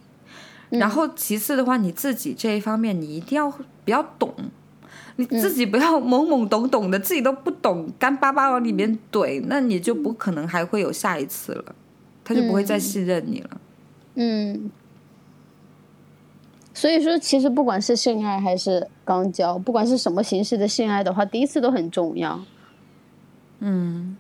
[0.71, 3.49] 嗯然后其次的话，你自己这一方面你一定要
[3.85, 4.33] 比较懂，
[5.18, 11.76] 你嗯自己不要懵懵懂懂的，自己都不懂，干巴巴往里面怼，那你就不可能还会有下一次了，
[12.24, 13.61] 他就不会再信任你了。
[14.15, 14.72] 嗯，
[16.74, 22.39] 所以说，其实不管是性爱还是肛交，不管是什么形式的性爱的话，第一次都很重要。
[23.59, 24.15] 嗯，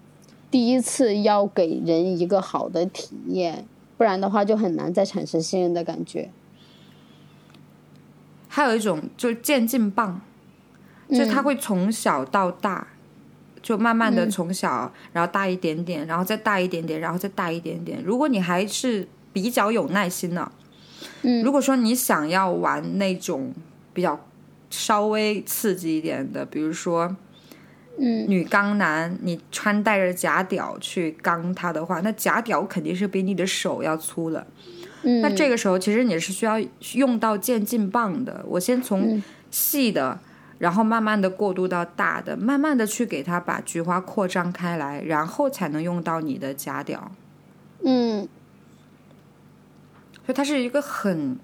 [0.49, 3.65] 第一次要给人一个好的体验，
[3.97, 6.31] 不然的话就很难再产生信任的感觉。
[8.47, 10.21] 还有一种就是渐进棒，
[11.09, 12.87] 就是它会从小到大，
[13.61, 18.01] 就慢慢的嗯从小，然后大一点点，然后再大一点点，然后再大一点点。
[18.03, 20.51] 如果你还是比较有耐心的，
[21.21, 23.53] 嗯如果说你想要玩那种
[23.93, 24.19] 比较
[24.69, 27.15] 稍微刺激一点的，比如说
[27.99, 34.45] 嗯女刚男，你穿戴着假屌去刚他的话，那假屌肯定是比你的手要粗的。
[35.03, 36.59] 嗯，那这个时候其实你是需要
[36.93, 38.43] 用到渐进棒的。
[38.47, 40.19] 我先从嗯细的，
[40.57, 47.11] 然后慢慢的过渡到大的，慢慢的去给它把菊花扩张开来，然后才能用到你的假屌。
[47.83, 48.27] 嗯
[50.25, 51.37] 所以它是一个很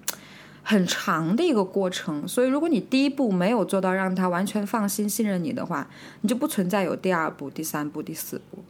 [0.62, 2.28] 很长的一个过程。
[2.28, 5.88] 所以如果你第一步没有做到让他完全放心信任你的话，
[6.20, 8.62] 你就不存在有第二步、第三步、第四步。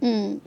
[0.00, 0.40] 嗯，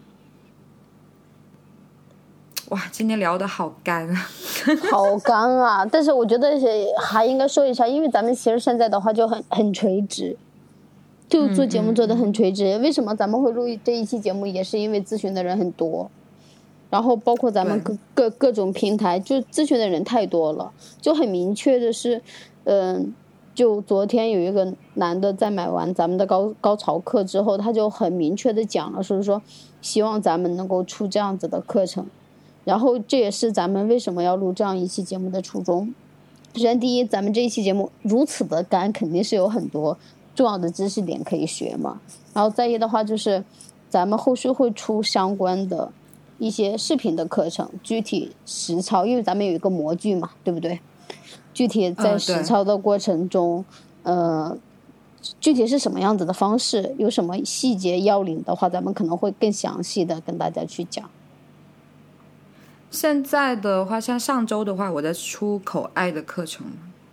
[2.74, 4.28] 哇，今天聊的好干啊！
[4.90, 5.86] 好干啊！
[5.86, 6.66] 但是我觉得是
[7.00, 10.36] 还应该说一下，因为咱们其实现在的话就很很垂直，
[11.30, 12.80] 就做节目做的很垂直。
[12.80, 16.10] 为什么咱们会录这一期节目，也是因为咨询的人很多，
[16.90, 22.24] 然后包括咱们各各各种平台，就咨询的人太多了，就很明确的是，
[22.64, 23.14] 嗯、
[23.54, 29.40] 就昨天有一个男的在买完咱们的高高潮课之后，他就很明确的讲了，所以说
[29.80, 32.08] 希望咱们能够出这样子的课程。
[32.64, 35.94] 然后这也是咱们为什么要录这样一期节目的初衷。
[36.56, 39.98] 首先，第一，咱们这一期节目如此的干，肯定是有很多
[40.36, 42.00] 重要的知识点可以学嘛。
[42.34, 43.44] 然后再一的话，就是
[43.90, 45.92] 咱们后续会出相关的
[46.38, 50.80] 一些视频的课程，具体实操，因为咱们有一个模具嘛，对不对？
[51.54, 53.66] 具体在实操的过程中，
[54.04, 54.56] 呃，
[55.40, 61.10] 具体是什么样子的方式，有什么细节要领的话，咱们可能会更详细的跟大家去讲。
[62.94, 66.64] 现在的话，像上周的话，我在出口爱的课程，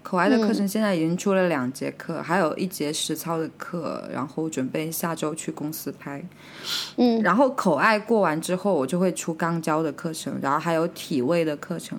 [0.03, 6.23] 口爱的课程现在已经出了两节课，还有一节实操的课，然后准备下周去公司拍。
[6.99, 11.99] 嗯然后口爱过完之后，我就会出肛交的课程，然后还有体位的课程。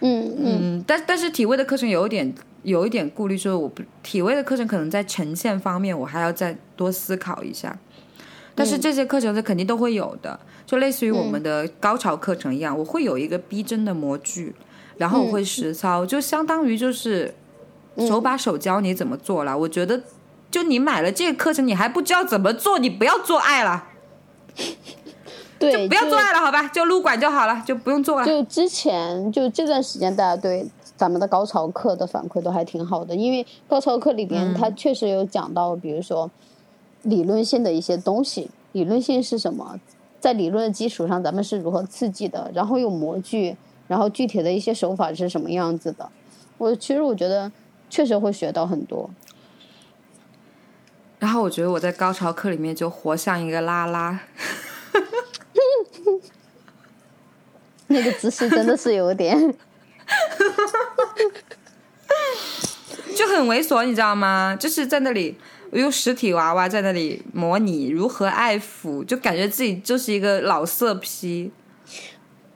[0.00, 7.76] 嗯嗯嗯，但但是体位的课程有一点有一点顾虑，就是我不体位的课程可能在呈现方面，我还要再多思考一下。
[8.58, 14.52] 但是这些课程是肯定都会有的，就类似于我们的高潮课程一样，我会有一个逼真的模具，
[14.96, 17.32] 然后我会实操，就相当于就是
[17.98, 19.56] 手把手教你怎么做了。
[19.56, 20.02] 我觉得，
[20.50, 23.84] 就你买了这个课程，你还不知道怎么做，你不要做爱了，
[25.58, 28.26] 对，不要做爱了，好吧，就撸管就好了，就不用做了。
[28.26, 36.30] 就之前就这段时间，大家对咱们的高潮课的反馈都还挺好的，因为高潮课里边它确实有讲到，比如说
[37.02, 38.50] 理论性的一些东西。
[38.72, 39.78] 理论性是什么？
[40.20, 42.50] 在理论的基础上，咱们是如何刺激的？
[42.54, 46.10] 然后有模具，然后具体的一些手法是什么样子的？
[46.58, 47.50] 我其实我觉得
[47.88, 49.08] 确实会学到很多。
[51.18, 54.20] 然后我觉得我在高潮课里面就活像一个拉拉，
[57.88, 59.36] 那个姿势真的是有点，
[63.16, 64.56] 就很猥琐，你知道吗？
[64.58, 65.36] 就是在那里
[65.72, 71.50] 用实体娃娃在那里模拟如何爱抚，就感觉自己就是一个老色批。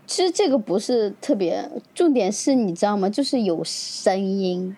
[0.06, 3.08] 其实这个不是特别，重点是你知道吗？
[3.08, 4.76] 就是有声音。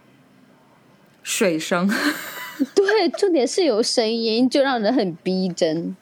[1.23, 1.89] 水声，
[2.75, 5.97] 对，重点是有声音，就让人很逼真。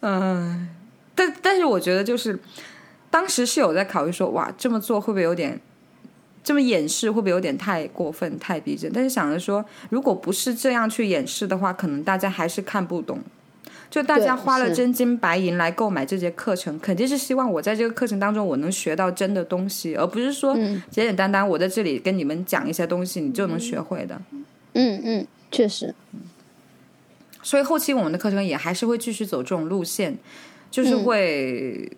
[0.00, 0.68] 嗯，
[1.14, 2.38] 但但是我觉得就是
[3.10, 5.60] 当时是有在考虑说，哇，这么做会不会有点，
[6.44, 8.92] 这么演示会不会有点太过分、太逼真？
[8.92, 13.18] 但是想着说，如果不是这样去演示的话，可能大家还是看不懂。
[13.90, 24.20] 就大家花了真金白银来购买这节课程，肯定是希望我在这个课程当中我能学到真的东西，而不是说嗯简简单单我在这里跟你们讲一些东西，你就能学会的。
[24.72, 25.94] 嗯嗯，确实，
[27.40, 30.18] 所以后期我们的课程也还是会继续走这种路线，
[30.72, 31.92] 就是嗯会，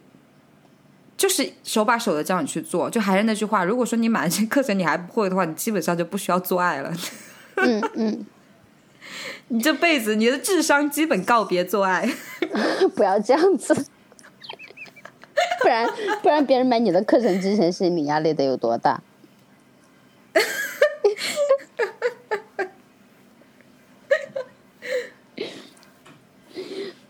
[1.17, 2.91] 就是手把手的教你去做。
[2.91, 6.93] 就还是那句话，如果说你买了这课程你还不会的话，你基本上就不需要做爱了。
[7.57, 8.27] 嗯嗯，
[9.49, 12.09] 你这辈子你的智商基本告别做爱。
[12.95, 13.75] 不要这样子，
[15.63, 15.89] 不然
[16.23, 19.03] 不然别人买你的课程之前心理压力得有多大？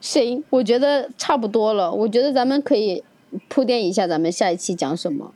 [0.00, 1.90] 行，我觉得差不多了。
[1.90, 3.02] 我觉得咱们可以
[3.48, 5.34] 铺垫一下，咱们下一期讲什么？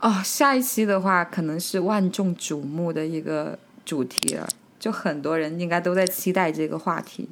[0.00, 7.28] 哦，下一期的话可能是万众瞩目的一个主题了，就很多人应该都在期待这个话题。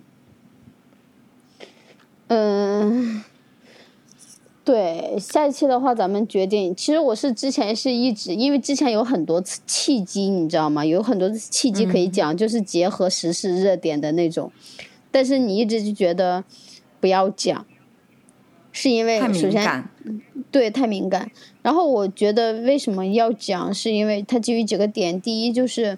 [2.29, 3.23] 嗯，
[4.65, 6.75] 对，下一期的话，咱们决定。
[6.75, 10.85] 其实我是之前是一直，因为之前有很多次契机，你知道吗？
[10.85, 14.51] 有很多次契机可以讲，就是结合时事热点的那种。
[15.13, 16.43] 但是你一直就觉得
[17.01, 17.65] 不要讲，
[18.77, 19.91] 是因为首先敏感，
[20.51, 21.31] 对，太敏感。
[21.63, 25.19] 然后我觉得为什么要讲，是因为它基于几个点。
[25.19, 25.97] 第一就是，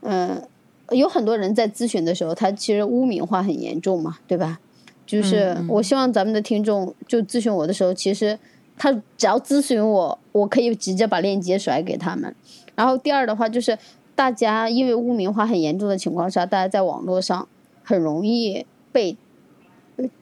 [0.00, 0.42] 嗯、
[0.90, 4.58] 有很多人在咨询的时候，他其实污名化很严重嘛，对吧？
[5.06, 8.36] 就是我希望咱们的听众就咨询我的时候，其实
[8.76, 12.34] 他只要咨询我，我可以直接把链接甩给他们。
[12.74, 13.78] 然后第二的话就是，
[14.16, 17.46] 大家因为污名化很严重的情况下，大家在网络上
[17.84, 19.16] 很容易被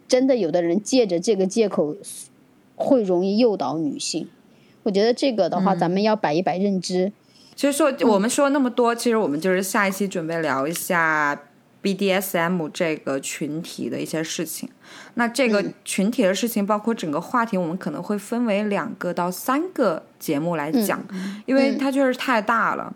[0.06, 1.96] 真的有的人借着这个借口
[2.76, 4.28] 会容易诱导女性。
[4.82, 7.12] 我觉得这个的话，咱们要摆一摆认知。
[7.54, 11.40] 其实说我们说那么多，其实我们就是下一期准备聊一下
[11.82, 14.68] BDSM 这个群体的一些事情。
[15.14, 21.02] 那这个群体的事情，包括整个话题，我们可能会分为两个到三个节目来讲，
[21.46, 22.92] 因为它确实太大了。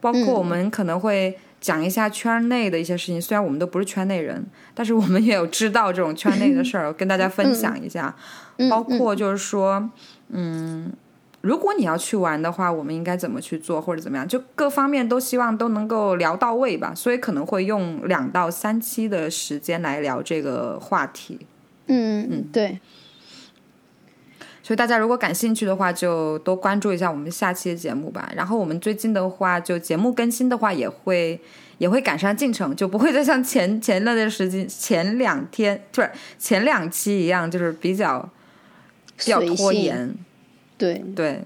[0.00, 4.44] 包括我们可能会讲一下圈内的一些事情，虽然我们都不是圈内人，
[4.74, 8.14] 但是我们也有知道这种圈内的事儿，跟大家分享一下。
[8.68, 9.90] 包括就是说，
[10.28, 10.92] 嗯，
[11.40, 16.92] 如果你要去玩的话，我们应该怎么去做，或者怎么样，就各方面都希望都能够聊到位吧。
[16.94, 21.38] 所以可能会用两到三期的时间来聊这个话题。
[21.86, 22.78] 嗯嗯，对，
[24.62, 28.32] 所以大家如果感兴趣的话，就多关注一下我们下期的节目吧。
[28.36, 31.40] 然后我们最近的话，就节目更新的话，也会
[31.78, 38.28] 也会赶上进程，就不会再像前前那段时间前两天不是前两期一样，就是比较
[39.16, 40.14] 比较拖延。
[40.78, 41.42] 对，对，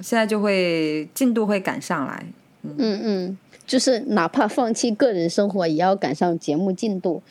[0.00, 2.24] 现在就会进度会赶上来。
[2.62, 7.22] 嗯嗯，就是哪怕放弃个人生活，也要赶上节目进度。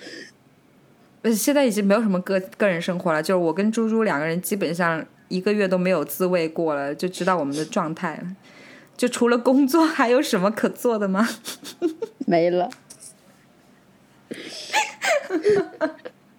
[1.23, 8.35] 呃，现在已经没有什么个个人生活了，就是我跟猪猪两个人基本上一个月都没有自慰过了，就知道我们的状态了。
[8.97, 11.27] 就除了工作，还有什么可做的吗？
[12.25, 12.69] 没了，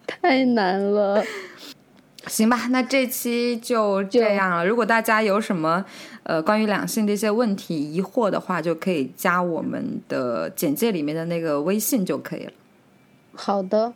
[0.06, 1.22] 太难了。
[2.26, 4.66] 行吧，那这期就这样了。
[4.66, 5.84] 如果大家有什么
[6.24, 12.52] 呃关于两性的一些问题疑惑的话，就可以加我们的简介里面的那个微信就可以了。
[13.34, 13.92] 好的，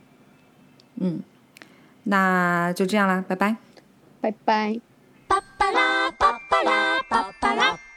[0.96, 1.20] 嗯，
[2.04, 3.56] 那就这样啦，拜拜。
[4.20, 4.80] 拜拜。
[5.26, 7.89] 巴巴拉巴巴拉巴巴拉。